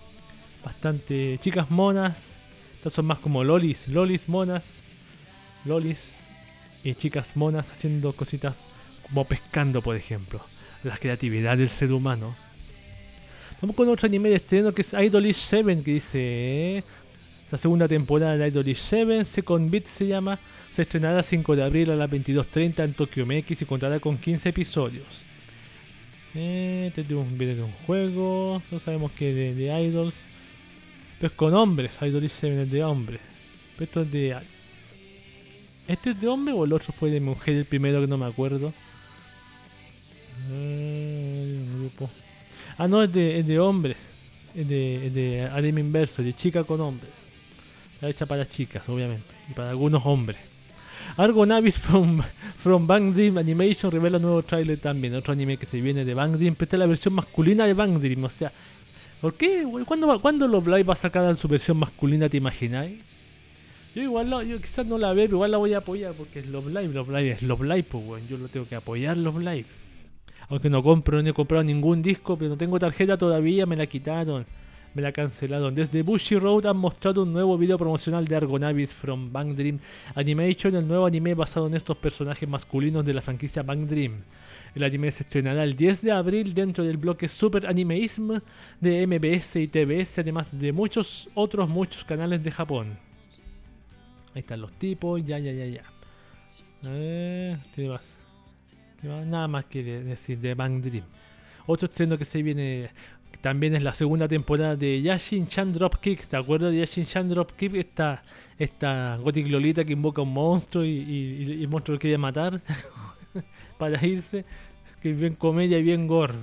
[0.66, 2.38] Bastante chicas monas,
[2.78, 4.82] estas son más como lolis, lolis monas,
[5.66, 6.26] lolis
[6.84, 8.64] y chicas monas haciendo cositas
[9.04, 10.42] como pescando, por ejemplo.
[10.84, 12.47] La creatividad del ser humano.
[13.62, 16.84] Vamos con otro anime de estreno que es Idolish 7, que dice...
[17.50, 20.38] La segunda temporada de Idolish 7, Second Beat se llama,
[20.74, 24.18] se estrenará el 5 de abril a las 22.30 en Tokyo MX y contará con
[24.18, 25.06] 15 episodios.
[26.36, 30.26] Eh, este viene de un juego, no sabemos que de, de Idols.
[31.20, 33.22] Pero es con hombres, Idolish 7 es de hombres.
[33.76, 34.38] Pero esto es de...
[35.88, 38.26] ¿Este es de hombre o el otro fue de mujer, el primero que no me
[38.26, 38.74] acuerdo?
[40.52, 41.17] Eh.
[42.78, 43.98] Ah, no, es de, es de hombres.
[44.56, 47.08] Es de, anime inverso, de chica con hombre.
[47.96, 49.34] Está hecha para chicas, obviamente.
[49.50, 50.38] Y para algunos hombres.
[51.16, 52.22] Argonavis from,
[52.58, 55.16] from Bang Dream Animation revela nuevo tráiler también.
[55.16, 56.56] Otro anime que se viene de Bang Dream.
[56.56, 58.24] Pero esta es la versión masculina de Bang Dream.
[58.24, 58.52] O sea,
[59.22, 59.66] ¿por qué?
[59.86, 62.30] ¿Cuándo, ¿cuándo Love Live va a sacar su versión masculina?
[62.30, 63.00] ¿Te imagináis?
[63.96, 66.46] Yo igual, yo quizás no la veo, pero igual la voy a apoyar porque es
[66.46, 66.94] Love Live.
[66.94, 68.28] Love Live es Love Live, pues, weón.
[68.28, 69.66] Yo lo tengo que apoyar, Love Live.
[70.50, 73.86] Aunque no compro, no he comprado ningún disco, pero no tengo tarjeta todavía, me la
[73.86, 74.46] quitaron.
[74.94, 75.76] Me la cancelaron.
[75.76, 79.80] Desde Bushy Road han mostrado un nuevo video promocional de Argonavis from Bang Dream
[80.16, 84.24] Animation, el nuevo anime basado en estos personajes masculinos de la franquicia Bang Dream.
[84.74, 88.40] El anime se estrenará el 10 de abril dentro del bloque Super Animeism
[88.80, 92.98] de MBS y TBS, además de muchos otros muchos canales de Japón.
[94.34, 95.84] Ahí están los tipos, ya, ya, ya, ya.
[96.84, 98.17] Ver, ¿qué más?
[99.04, 101.04] Nada más que de- decir de Bang Dream.
[101.66, 102.90] Otro estreno que se viene
[103.42, 106.26] también es la segunda temporada de Yashin Chan Dropkick.
[106.28, 107.76] ¿Te acuerdas de Yashin Chan Dropkick?
[107.76, 108.24] Esta,
[108.58, 112.60] esta Gothic Lolita que invoca un monstruo y, y- y el monstruo lo quiere matar
[113.78, 114.46] para irse.
[115.02, 116.34] Que es bien comedia y bien gore.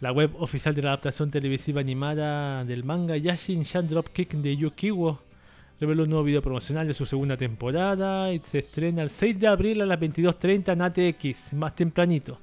[0.00, 5.20] La web oficial de la adaptación televisiva animada del manga Yashin Chan Dropkick de Yukiwo
[5.80, 9.46] reveló un nuevo video promocional de su segunda temporada y se estrena el 6 de
[9.46, 12.38] abril a las 22.30 en ATX, más tempranito.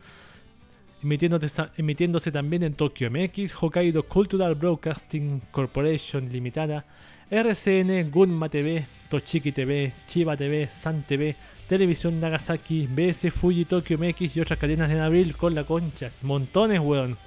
[1.04, 6.86] emitiéndose, también en Tokyo MX, Hokkaido Cultural Broadcasting Corporation Limitada,
[7.30, 11.36] RCN, Gunma TV, Tochiki TV, Chiba TV, San TV,
[11.68, 16.12] Televisión Nagasaki, BS Fuji Tokyo MX y otras cadenas en abril con la concha.
[16.22, 17.18] Montones, weón.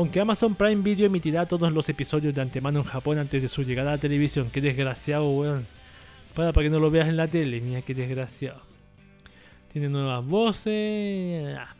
[0.00, 3.62] Aunque Amazon Prime Video emitirá todos los episodios de antemano en Japón antes de su
[3.62, 4.48] llegada a la televisión.
[4.50, 5.66] Qué desgraciado, weón.
[6.34, 8.62] Para, para que no lo veas en la tele, niña, qué desgraciado.
[9.70, 11.54] Tiene nuevas voces.
[11.54, 11.76] Ah,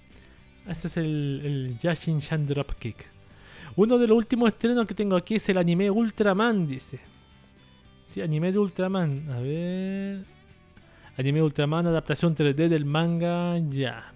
[0.69, 3.07] Ese es el, el Yashin Shan Dropkick.
[3.77, 7.01] Uno de los últimos estrenos que tengo aquí es el anime Ultraman, dice.
[8.05, 9.31] Sí, anime de Ultraman.
[9.31, 10.25] A ver.
[11.17, 13.57] Anime Ultraman, adaptación 3D del manga.
[13.71, 14.13] Ya.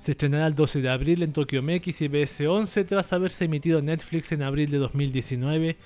[0.00, 4.32] Se estrenará el 12 de abril en Tokyo MX y BS11 tras haberse emitido Netflix
[4.32, 5.76] en abril de 2019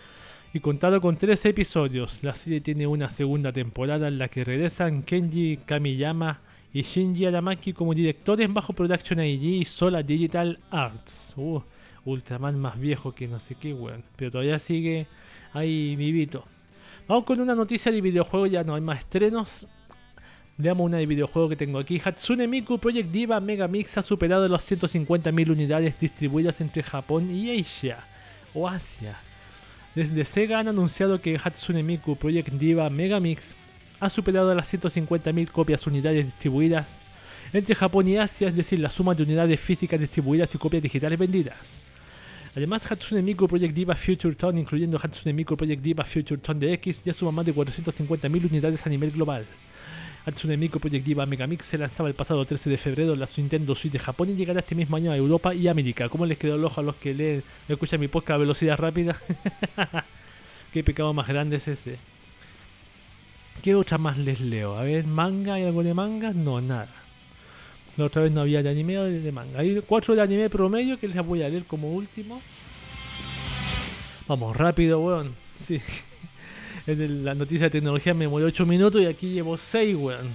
[0.52, 2.22] y contado con tres episodios.
[2.22, 6.42] La serie tiene una segunda temporada en la que regresan Kenji Kamiyama
[6.72, 11.34] y Shinji Aramaki como directores bajo Production IG y Sola Digital Arts.
[11.36, 11.60] Uh,
[12.04, 14.04] Ultraman más viejo que no sé qué, weón.
[14.14, 15.08] Pero todavía sigue
[15.52, 16.44] ahí vivito.
[17.08, 19.66] Vamos con una noticia de videojuego, ya no hay más estrenos.
[20.56, 22.00] Veamos una de videojuego que tengo aquí.
[22.04, 27.98] Hatsune Miku Project Diva Megamix ha superado las 150.000 unidades distribuidas entre Japón y Asia
[28.54, 29.16] o Asia.
[29.96, 33.56] Desde Sega han anunciado que Hatsune Miku Project Diva Megamix
[33.98, 37.00] ha superado las 150.000 copias unidades distribuidas
[37.52, 41.18] entre Japón y Asia, es decir, la suma de unidades físicas distribuidas y copias digitales
[41.18, 41.82] vendidas.
[42.54, 46.74] Además, Hatsune Miku Project Diva Future Tone, incluyendo Hatsune Miku Project Diva Future Tone de
[46.74, 49.44] X, ya suma más de 450.000 unidades a nivel global.
[50.26, 53.74] Hatsune Miku Project Diva Megamix se lanzaba el pasado 13 de febrero en la Nintendo
[53.74, 56.08] Switch de Japón y llegará este mismo año a Europa y América.
[56.08, 59.16] ¿Cómo les quedó el ojo a los que leen, escuchan mi podcast a velocidad rápida?
[60.72, 61.98] Qué pecado más grande es ese.
[63.62, 64.76] ¿Qué otra más les leo?
[64.76, 66.32] A ver, manga, ¿hay algo de manga?
[66.32, 66.88] No, nada.
[67.96, 69.60] La otra vez no había de anime o de manga.
[69.60, 72.40] Hay cuatro de anime promedio que les voy a leer como último.
[74.26, 75.34] Vamos, rápido, weón.
[75.56, 75.80] Sí.
[76.86, 80.28] En el- la noticia de tecnología me demoró 8 minutos y aquí llevo 6, weón.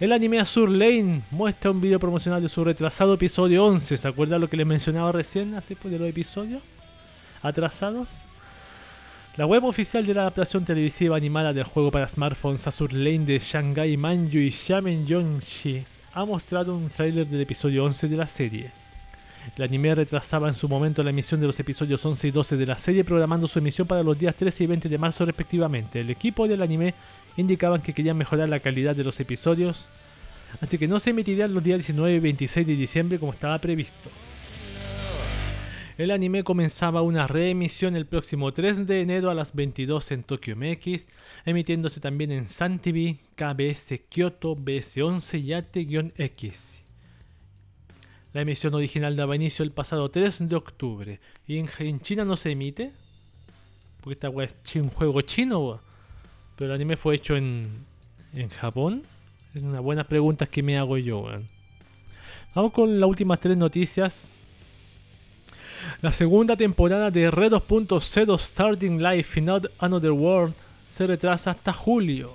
[0.00, 3.96] El anime Azur Lane muestra un video promocional de su retrasado episodio 11.
[3.96, 6.62] ¿Se acuerdan lo que les mencionaba recién hace de los episodios
[7.42, 8.22] atrasados?
[9.36, 13.38] La web oficial de la adaptación televisiva animada del juego para smartphones Azur Lane de
[13.38, 15.84] Shanghai Manju y Xiamen Yongshi
[16.14, 18.70] ha mostrado un tráiler del episodio 11 de la serie.
[19.54, 22.66] El anime retrasaba en su momento la emisión de los episodios 11 y 12 de
[22.66, 26.00] la serie, programando su emisión para los días 13 y 20 de marzo respectivamente.
[26.00, 26.94] El equipo del anime
[27.36, 29.88] indicaban que querían mejorar la calidad de los episodios,
[30.60, 34.10] así que no se emitirían los días 19 y 26 de diciembre como estaba previsto.
[35.96, 40.54] El anime comenzaba una reemisión el próximo 3 de enero a las 22 en Tokyo
[40.54, 41.06] MX,
[41.46, 46.85] emitiéndose también en Sun TV, KBS Kyoto, BS11 y AT-X.
[48.36, 51.20] La emisión original daba inicio el pasado 3 de octubre.
[51.46, 52.92] ¿Y en, China no se emite?
[54.02, 55.80] Porque esta weá es un juego chino, weá.
[56.54, 57.66] Pero el anime fue hecho en,
[58.34, 59.04] en Japón.
[59.54, 61.48] Es una buena pregunta que me hago yo, weón.
[62.54, 64.30] Vamos con las últimas tres noticias.
[66.02, 69.48] La segunda temporada de Red 2.0 Starting Life in
[69.78, 70.52] Another World
[70.86, 72.32] se retrasa hasta julio.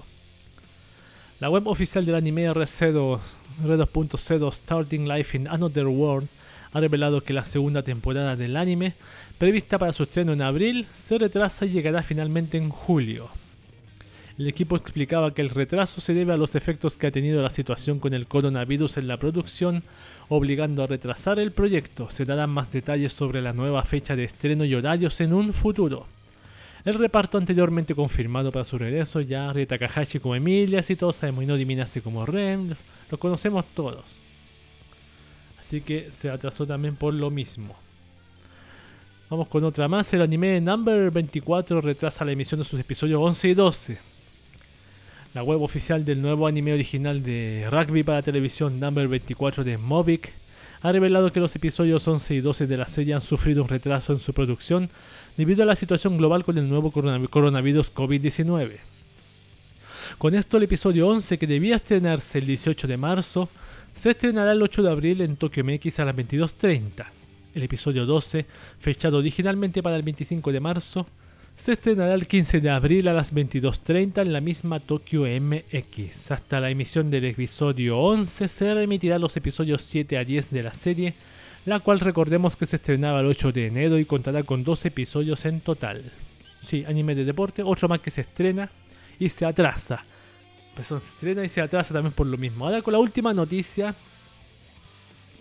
[1.42, 3.20] La web oficial del anime R0
[3.66, 6.28] Red 2.0 Starting Life in Another World
[6.72, 8.94] ha revelado que la segunda temporada del anime,
[9.40, 13.30] prevista para su estreno en abril, se retrasa y llegará finalmente en julio.
[14.38, 17.50] El equipo explicaba que el retraso se debe a los efectos que ha tenido la
[17.50, 19.82] situación con el coronavirus en la producción,
[20.30, 22.12] obligando a retrasar el proyecto.
[22.12, 26.06] Se darán más detalles sobre la nueva fecha de estreno y horarios en un futuro.
[26.84, 31.44] El reparto anteriormente confirmado para su regreso, ya Rie Takahashi como Emilia, y todos sabemos,
[31.44, 32.80] y como Rem, los,
[33.10, 34.04] los conocemos todos.
[35.60, 37.76] Así que se atrasó también por lo mismo.
[39.30, 40.12] Vamos con otra más.
[40.14, 43.98] El anime Number 24 retrasa la emisión de sus episodios 11 y 12.
[45.34, 50.34] La web oficial del nuevo anime original de rugby para televisión Number 24 de Mobic
[50.84, 54.14] ha revelado que los episodios 11 y 12 de la serie han sufrido un retraso
[54.14, 54.90] en su producción
[55.38, 58.78] debido a la situación global con el nuevo coronav- coronavirus COVID-19.
[60.18, 63.50] Con esto, el episodio 11, que debía estrenarse el 18 de marzo,
[63.96, 67.06] se estrenará el 8 de abril en Tokyo MX a las 22.30.
[67.54, 68.46] El episodio 12,
[68.80, 71.06] fechado originalmente para el 25 de marzo,
[71.56, 76.32] se estrenará el 15 de abril a las 22.30 en la misma Tokyo MX.
[76.32, 80.74] Hasta la emisión del episodio 11 se remitirán los episodios 7 a 10 de la
[80.74, 81.14] serie,
[81.66, 85.46] la cual recordemos que se estrenaba el 8 de enero y contará con 12 episodios
[85.46, 86.12] en total.
[86.60, 88.72] Sí, anime de deporte, otro más que se estrena
[89.20, 90.04] y se atrasa.
[90.74, 92.66] Pues se estrena y se atrasa también por lo mismo.
[92.66, 93.94] Ahora con la última noticia.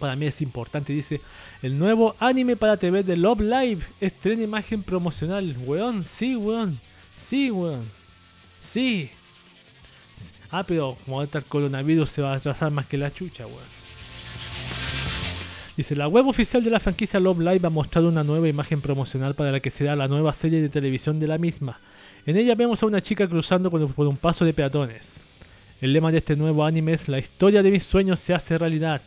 [0.01, 1.21] Para mí es importante, dice,
[1.63, 5.55] el nuevo anime para TV de Love Live estrena imagen promocional.
[5.67, 6.81] Weón, sí, weón.
[7.19, 7.85] Sí, weón.
[8.63, 9.11] Sí.
[10.51, 13.81] Ah, pero como ahorita el coronavirus se va a atrasar más que la chucha, weón.
[15.77, 19.35] Dice, la web oficial de la franquicia Love Live ha mostrado una nueva imagen promocional
[19.35, 21.79] para la que será la nueva serie de televisión de la misma.
[22.25, 25.21] En ella vemos a una chica cruzando por un paso de peatones.
[25.83, 29.03] El lema de este nuevo anime es La historia de mis sueños se hace realidad.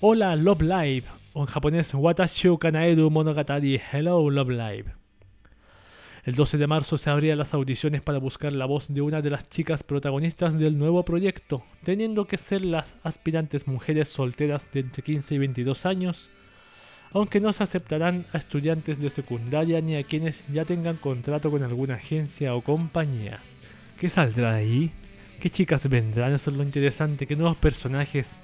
[0.00, 4.84] Hola Love Live, o en japonés Watashu Kanaeru Monogatari Hello Love Live.
[6.22, 9.30] El 12 de marzo se abrían las audiciones para buscar la voz de una de
[9.30, 15.02] las chicas protagonistas del nuevo proyecto, teniendo que ser las aspirantes mujeres solteras de entre
[15.02, 16.30] 15 y 22 años,
[17.10, 21.64] aunque no se aceptarán a estudiantes de secundaria ni a quienes ya tengan contrato con
[21.64, 23.40] alguna agencia o compañía.
[23.98, 24.92] ¿Qué saldrá de ahí?
[25.40, 26.34] ¿Qué chicas vendrán?
[26.34, 27.26] Eso es lo interesante.
[27.26, 28.38] ¿Qué nuevos personajes?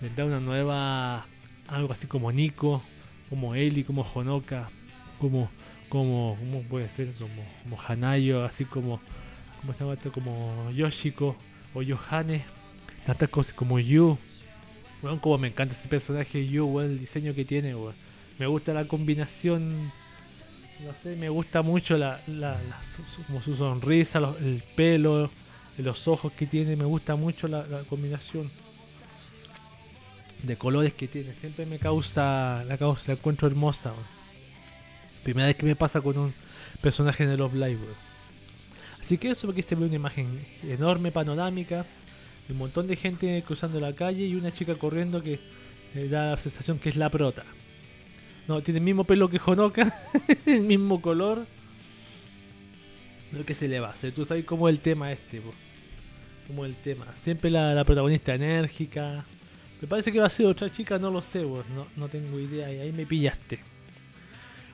[0.00, 1.26] ¿Vendrá una nueva...
[1.68, 2.82] algo así como Nico,
[3.30, 4.68] como Eli, como Honoka,
[5.18, 5.50] como...
[5.88, 7.12] como ¿Cómo puede ser?
[7.14, 9.00] Como, como Hanayo, así como...
[9.60, 9.96] ¿Cómo se llama?
[10.12, 11.36] Como Yoshiko
[11.74, 12.44] o Yohane.
[13.06, 14.18] Tantas cosas como Yu.
[15.02, 17.94] Weón, como me encanta ese personaje Yu, weón, el diseño que tiene, weón.
[18.38, 19.90] Me gusta la combinación.
[20.84, 22.20] No sé, me gusta mucho la,
[23.26, 25.30] como su sonrisa, el pelo,
[25.78, 26.76] los ojos que tiene.
[26.76, 28.50] Me gusta mucho la combinación
[30.46, 31.34] de colores que tiene.
[31.34, 33.92] Siempre me causa, la causa, la encuentro hermosa.
[35.22, 36.34] Primera vez que me pasa con un
[36.80, 37.76] personaje de Love Live.
[37.76, 38.06] weón.
[39.00, 41.84] Así que eso porque se ve una imagen enorme, panorámica,
[42.48, 45.40] un montón de gente cruzando la calle y una chica corriendo que
[46.10, 47.44] da la sensación que es la prota.
[48.48, 49.92] No, tiene el mismo pelo que Honoka,
[50.46, 51.46] el mismo color.
[53.32, 55.42] Lo que se le va a tú sabes cómo es el tema este.
[56.46, 57.06] Como el tema.
[57.20, 59.24] Siempre la protagonista enérgica.
[59.80, 61.62] Me parece que va a ser otra chica, no lo sé, po.
[61.74, 63.58] No, no tengo idea y ahí me pillaste.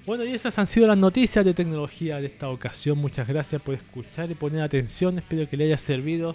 [0.04, 2.98] Bueno, y esas han sido las noticias de tecnología de esta ocasión.
[2.98, 5.18] Muchas gracias por escuchar y poner atención.
[5.18, 6.34] Espero que le haya servido.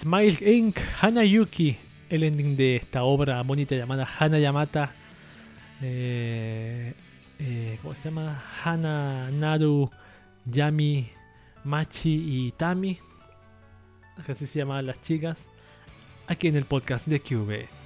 [0.00, 0.78] Smile Inc.
[1.00, 1.76] Hanayuki,
[2.10, 4.94] el ending de esta obra bonita llamada Hana Yamata.
[5.80, 6.92] Eh,
[7.38, 8.42] eh, ¿Cómo se llama?
[8.64, 9.90] Hana Naru
[10.44, 11.08] Yami
[11.64, 12.98] Machi y Tami.
[14.26, 15.38] Así se llamaban las chicas.
[16.26, 17.77] Aquí en el podcast de QV.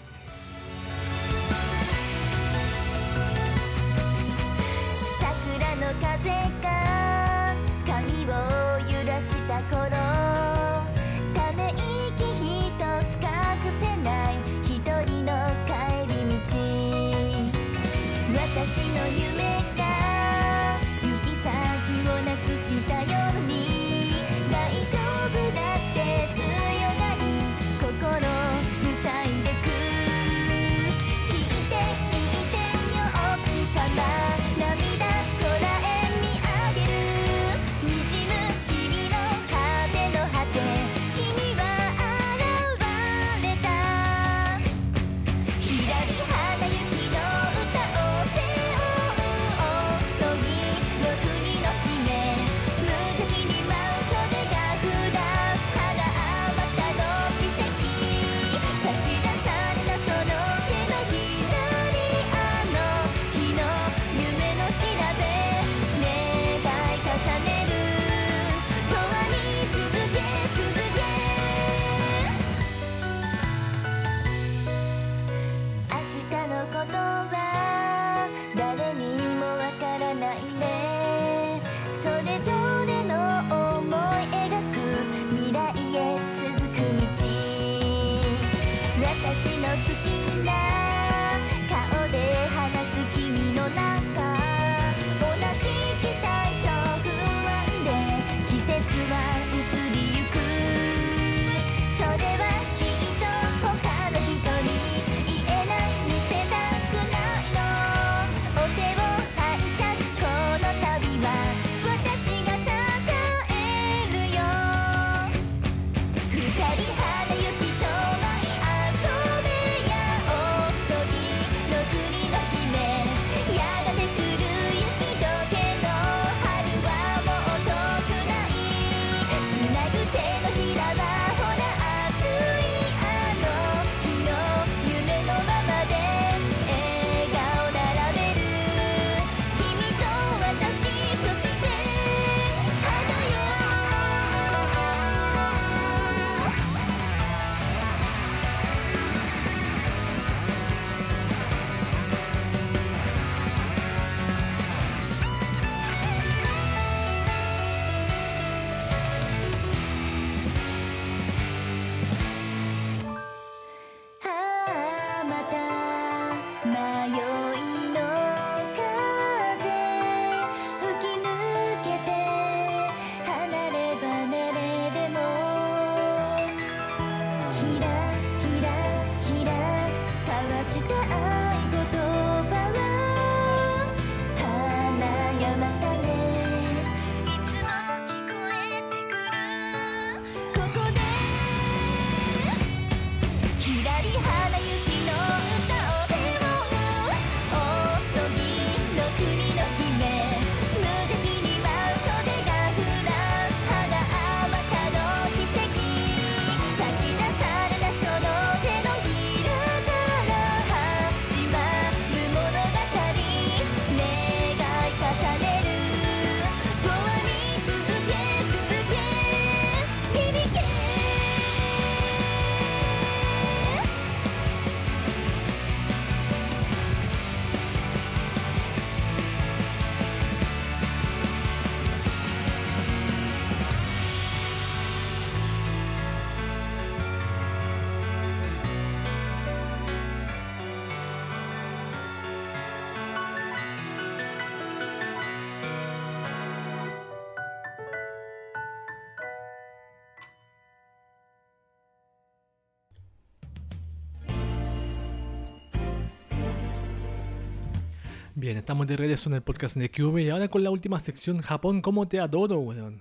[258.42, 261.38] Bien, estamos de regreso en el podcast de QV y ahora con la última sección
[261.42, 263.00] Japón, ¿cómo te adoro, weón?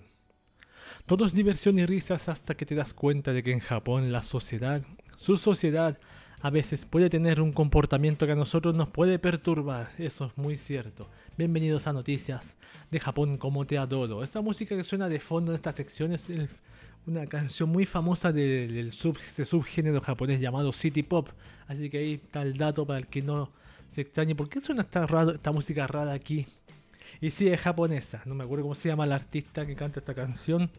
[1.08, 4.22] Todo es diversión y risas hasta que te das cuenta de que en Japón la
[4.22, 4.84] sociedad,
[5.18, 5.98] su sociedad,
[6.42, 9.90] a veces puede tener un comportamiento que a nosotros nos puede perturbar.
[9.98, 11.10] Eso es muy cierto.
[11.40, 12.56] Bienvenidos a Noticias
[12.92, 14.22] de Japón, ¿cómo te adoro?
[14.22, 16.32] Esta música que suena de fondo en esta sección es
[17.08, 21.30] una canción muy famosa de- del sub, ese subgénero japonés llamado City Pop.
[21.68, 23.50] Así que ahí está el dato para el que no
[23.92, 24.36] se extrañe.
[24.36, 26.48] ¿Por qué suena esta, raro- esta música rara aquí?
[27.20, 28.22] Y sí, es japonesa.
[28.26, 30.72] No me acuerdo cómo se llama el artista que canta esta canción.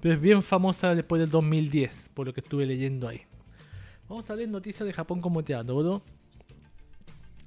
[0.00, 3.22] Pero es bien famosa después del 2010, por lo que estuve leyendo ahí.
[4.08, 6.02] Vamos a leer noticias de Japón como te adoro.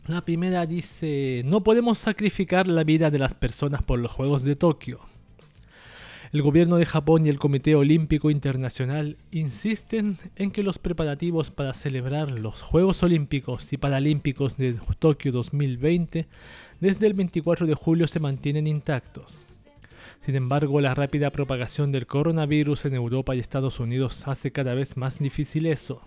[0.07, 4.55] La primera dice, no podemos sacrificar la vida de las personas por los Juegos de
[4.55, 4.99] Tokio.
[6.31, 11.73] El gobierno de Japón y el Comité Olímpico Internacional insisten en que los preparativos para
[11.73, 16.27] celebrar los Juegos Olímpicos y Paralímpicos de Tokio 2020
[16.79, 19.43] desde el 24 de julio se mantienen intactos.
[20.21, 24.95] Sin embargo, la rápida propagación del coronavirus en Europa y Estados Unidos hace cada vez
[24.95, 26.01] más difícil eso.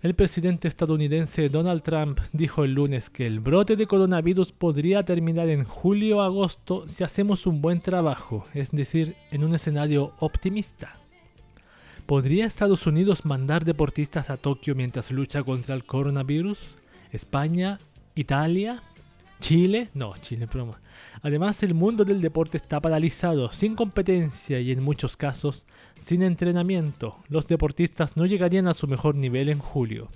[0.00, 5.48] El presidente estadounidense Donald Trump dijo el lunes que el brote de coronavirus podría terminar
[5.48, 11.00] en julio o agosto si hacemos un buen trabajo, es decir, en un escenario optimista.
[12.06, 16.76] ¿Podría Estados Unidos mandar deportistas a Tokio mientras lucha contra el coronavirus?
[17.10, 17.80] ¿España?
[18.14, 18.84] ¿Italia?
[19.40, 19.88] ¿Chile?
[19.94, 20.80] No, Chile, broma.
[21.22, 25.66] Además, el mundo del deporte está paralizado, sin competencia y en muchos casos
[26.00, 27.16] sin entrenamiento.
[27.28, 30.08] Los deportistas no llegarían a su mejor nivel en julio.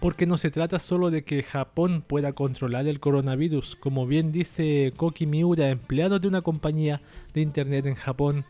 [0.00, 4.92] Porque no se trata solo de que Japón pueda controlar el coronavirus, como bien dice
[4.96, 7.00] Koki Miura, empleado de una compañía
[7.34, 8.44] de internet en Japón.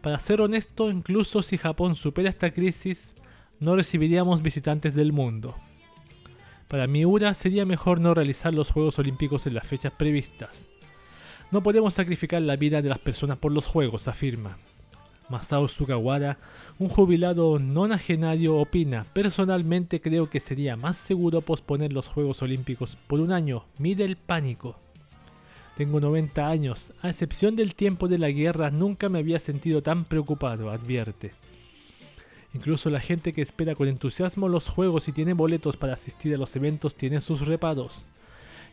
[0.00, 3.16] Para ser honesto, incluso si Japón supera esta crisis,
[3.58, 5.56] no recibiríamos visitantes del mundo.
[6.68, 10.68] Para Miura sería mejor no realizar los Juegos Olímpicos en las fechas previstas.
[11.50, 14.58] No podemos sacrificar la vida de las personas por los Juegos, afirma.
[15.30, 16.38] Masao Sugawara,
[16.78, 23.20] un jubilado nonagenario, opina, personalmente creo que sería más seguro posponer los Juegos Olímpicos por
[23.20, 24.78] un año, mide el pánico.
[25.74, 30.04] Tengo 90 años, a excepción del tiempo de la guerra nunca me había sentido tan
[30.04, 31.32] preocupado, advierte.
[32.54, 36.38] Incluso la gente que espera con entusiasmo los juegos y tiene boletos para asistir a
[36.38, 38.06] los eventos tiene sus reparos.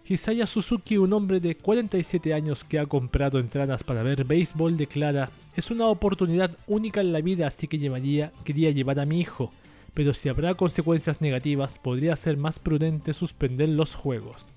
[0.07, 5.31] Hisaya Suzuki, un hombre de 47 años que ha comprado entradas para ver béisbol, declara,
[5.55, 9.51] es una oportunidad única en la vida así que llevaría, quería llevar a mi hijo,
[9.95, 14.47] pero si habrá consecuencias negativas podría ser más prudente suspender los juegos.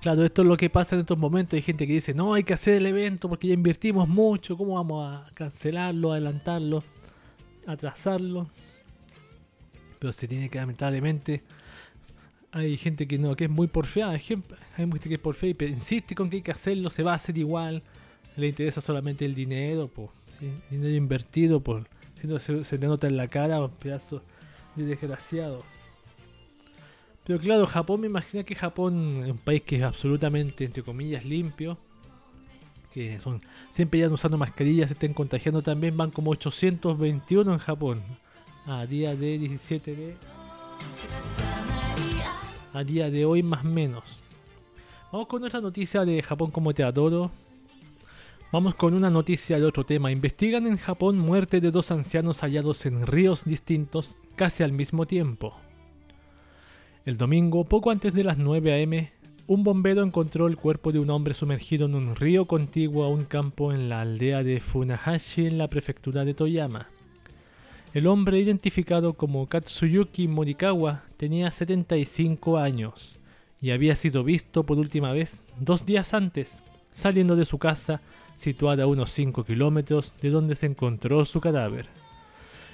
[0.00, 1.54] Claro, esto es lo que pasa en estos momentos.
[1.54, 4.74] Hay gente que dice, no, hay que hacer el evento porque ya invertimos mucho, ¿cómo
[4.74, 6.82] vamos a cancelarlo, adelantarlo?
[7.68, 8.48] Atrasarlo.
[9.98, 11.42] Pero se tiene que lamentablemente.
[12.50, 14.12] Hay gente que no, que es muy porfiada.
[14.12, 17.16] Hay gente que es porfiada y insiste con que hay que hacerlo, se va a
[17.16, 17.82] hacer igual.
[18.36, 20.12] Le interesa solamente el dinero, po,
[20.70, 21.88] dinero invertido, por,
[22.40, 24.22] se, se le nota en la cara, un pedazo
[24.76, 25.64] de desgraciado.
[27.24, 31.24] Pero claro, Japón, me imagino que Japón es un país que es absolutamente, entre comillas,
[31.24, 31.78] limpio
[32.98, 38.02] que son siempre ya usando mascarillas, se estén contagiando también, van como 821 en Japón.
[38.66, 40.16] A día de 17 de...
[42.74, 44.22] A día de hoy más menos.
[45.12, 47.30] Vamos con otra noticia de Japón como te adoro.
[48.50, 50.10] Vamos con una noticia de otro tema.
[50.10, 55.54] Investigan en Japón muerte de dos ancianos hallados en ríos distintos casi al mismo tiempo.
[57.04, 59.08] El domingo, poco antes de las 9 am,
[59.48, 63.24] un bombero encontró el cuerpo de un hombre sumergido en un río contiguo a un
[63.24, 66.88] campo en la aldea de Funahashi en la prefectura de Toyama.
[67.94, 73.20] El hombre, identificado como Katsuyuki Morikawa, tenía 75 años
[73.58, 76.62] y había sido visto por última vez dos días antes,
[76.92, 78.02] saliendo de su casa
[78.36, 81.86] situada a unos 5 kilómetros de donde se encontró su cadáver.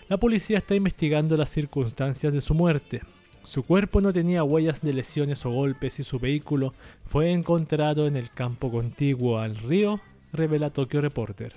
[0.08, 3.02] La policía está investigando las circunstancias de su muerte,
[3.44, 6.74] su cuerpo no tenía huellas de lesiones o golpes y su vehículo
[7.06, 10.00] fue encontrado en el campo contiguo al río,
[10.32, 11.54] revela Tokyo Reporter.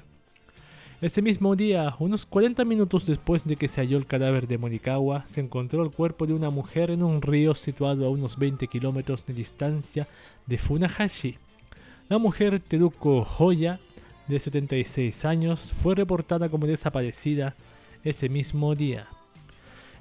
[0.99, 5.23] Ese mismo día, unos 40 minutos después de que se halló el cadáver de Morikawa,
[5.27, 9.25] se encontró el cuerpo de una mujer en un río situado a unos 20 kilómetros
[9.25, 10.07] de distancia
[10.45, 11.37] de Funahashi.
[12.09, 13.79] La mujer Teruko Hoya,
[14.27, 17.55] de 76 años, fue reportada como desaparecida
[18.03, 19.07] ese mismo día.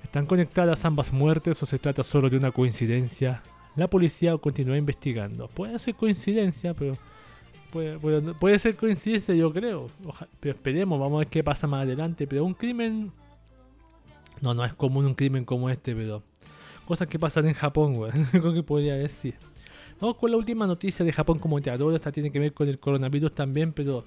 [0.07, 3.43] ¿Están conectadas ambas muertes o se trata solo de una coincidencia?
[3.75, 5.49] La policía continúa investigando.
[5.49, 6.97] Puede ser coincidencia, pero
[8.39, 9.89] puede, ser coincidencia, yo creo.
[10.39, 12.29] Pero esperemos, vamos a ver qué pasa más adelante.
[12.29, 13.11] Pero un crimen.
[14.41, 16.23] No, no es común un crimen como este, pero.
[16.87, 18.27] Cosas que pasan en Japón, weón.
[18.55, 19.35] Que podría decir.
[20.01, 21.97] Vamos con la última noticia de Japón como te adoro.
[21.97, 24.05] Esta tiene que ver con el coronavirus también, pero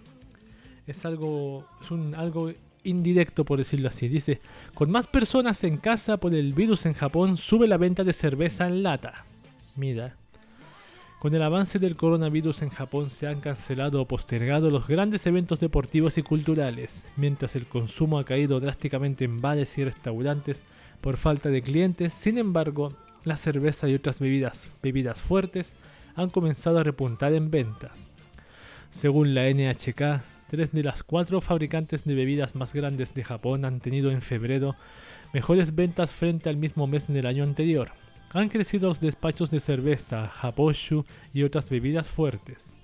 [0.87, 2.53] es algo, es un, algo
[2.83, 4.07] indirecto por decirlo así.
[4.07, 4.41] Dice,
[4.73, 8.67] con más personas en casa por el virus en Japón, sube la venta de cerveza
[8.67, 9.25] en lata.
[9.75, 10.15] Mira.
[11.19, 15.59] Con el avance del coronavirus en Japón se han cancelado o postergado los grandes eventos
[15.59, 20.63] deportivos y culturales, mientras el consumo ha caído drásticamente en bares y restaurantes
[21.01, 22.13] por falta de clientes.
[22.13, 22.93] Sin embargo,
[23.25, 25.73] la cerveza y otras bebidas, bebidas fuertes
[26.15, 28.09] han comenzado a repuntar en ventas.
[28.89, 33.79] Según la NHK, tres de las cuatro fabricantes de bebidas más grandes de Japón han
[33.79, 34.75] tenido en febrero
[35.31, 37.91] mejores ventas frente al mismo mes del año anterior.
[38.31, 42.75] Han crecido los despachos de cerveza, Haposhu y otras bebidas fuertes.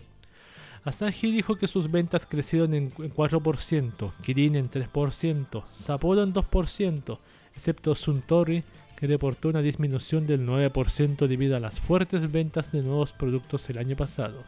[0.84, 7.20] Asahi dijo que sus ventas crecieron en 4%, Kirin en 3%, Sapporo en 2%,
[7.56, 8.64] excepto Suntory,
[8.96, 13.80] que reportó una disminución del 9% debido a las fuertes ventas de nuevos productos el
[13.80, 14.44] año pasado.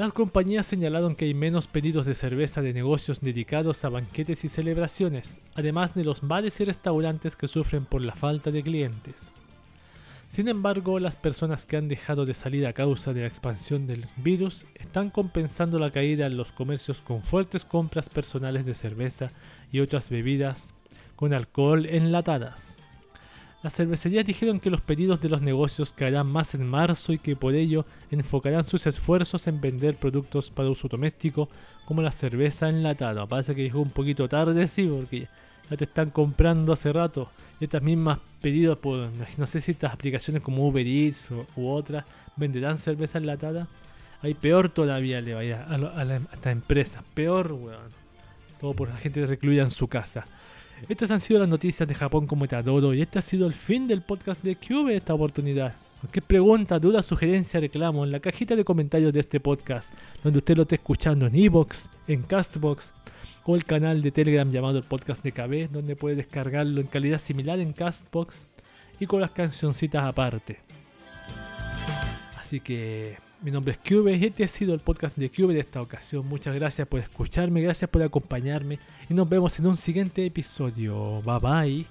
[0.00, 4.48] Las compañías señalaron que hay menos pedidos de cerveza de negocios dedicados a banquetes y
[4.48, 9.30] celebraciones, además de los bares y restaurantes que sufren por la falta de clientes.
[10.30, 14.06] Sin embargo, las personas que han dejado de salir a causa de la expansión del
[14.16, 19.32] virus están compensando la caída en los comercios con fuertes compras personales de cerveza
[19.70, 20.72] y otras bebidas
[21.14, 22.79] con alcohol enlatadas.
[23.62, 27.36] Las cervecerías dijeron que los pedidos de los negocios caerán más en marzo y que
[27.36, 31.48] por ello enfocarán sus esfuerzos en vender productos para uso doméstico
[31.84, 33.26] como la cerveza enlatada.
[33.26, 35.28] Parece que llegó un poquito tarde, sí, porque
[35.68, 37.28] ya te están comprando hace rato.
[37.60, 42.06] Y estas mismas pedidos por, no sé si estas aplicaciones como Uber Eats u otras
[42.36, 43.68] venderán cerveza enlatada.
[44.22, 47.04] Hay peor todavía le vaya a, a, la, a esta empresa.
[47.12, 48.00] Peor, weón.
[48.58, 50.26] Todo por la gente recluida en su casa.
[50.88, 53.52] Estas han sido las noticias de Japón como te adoro y este ha sido el
[53.52, 55.74] fin del podcast de Cube esta oportunidad.
[56.00, 59.92] Cualquier pregunta, duda, sugerencia, reclamo en la cajita de comentarios de este podcast,
[60.24, 62.94] donde usted lo esté escuchando en Evox, en Castbox
[63.44, 67.18] o el canal de Telegram llamado el podcast de KB, donde puede descargarlo en calidad
[67.18, 68.48] similar en Castbox
[68.98, 70.58] y con las cancioncitas aparte.
[72.38, 75.60] Así que mi nombre es Cube y este ha sido el podcast de Cube de
[75.60, 76.26] esta ocasión.
[76.26, 81.22] Muchas gracias por escucharme, gracias por acompañarme y nos vemos en un siguiente episodio.
[81.22, 81.86] Bye bye.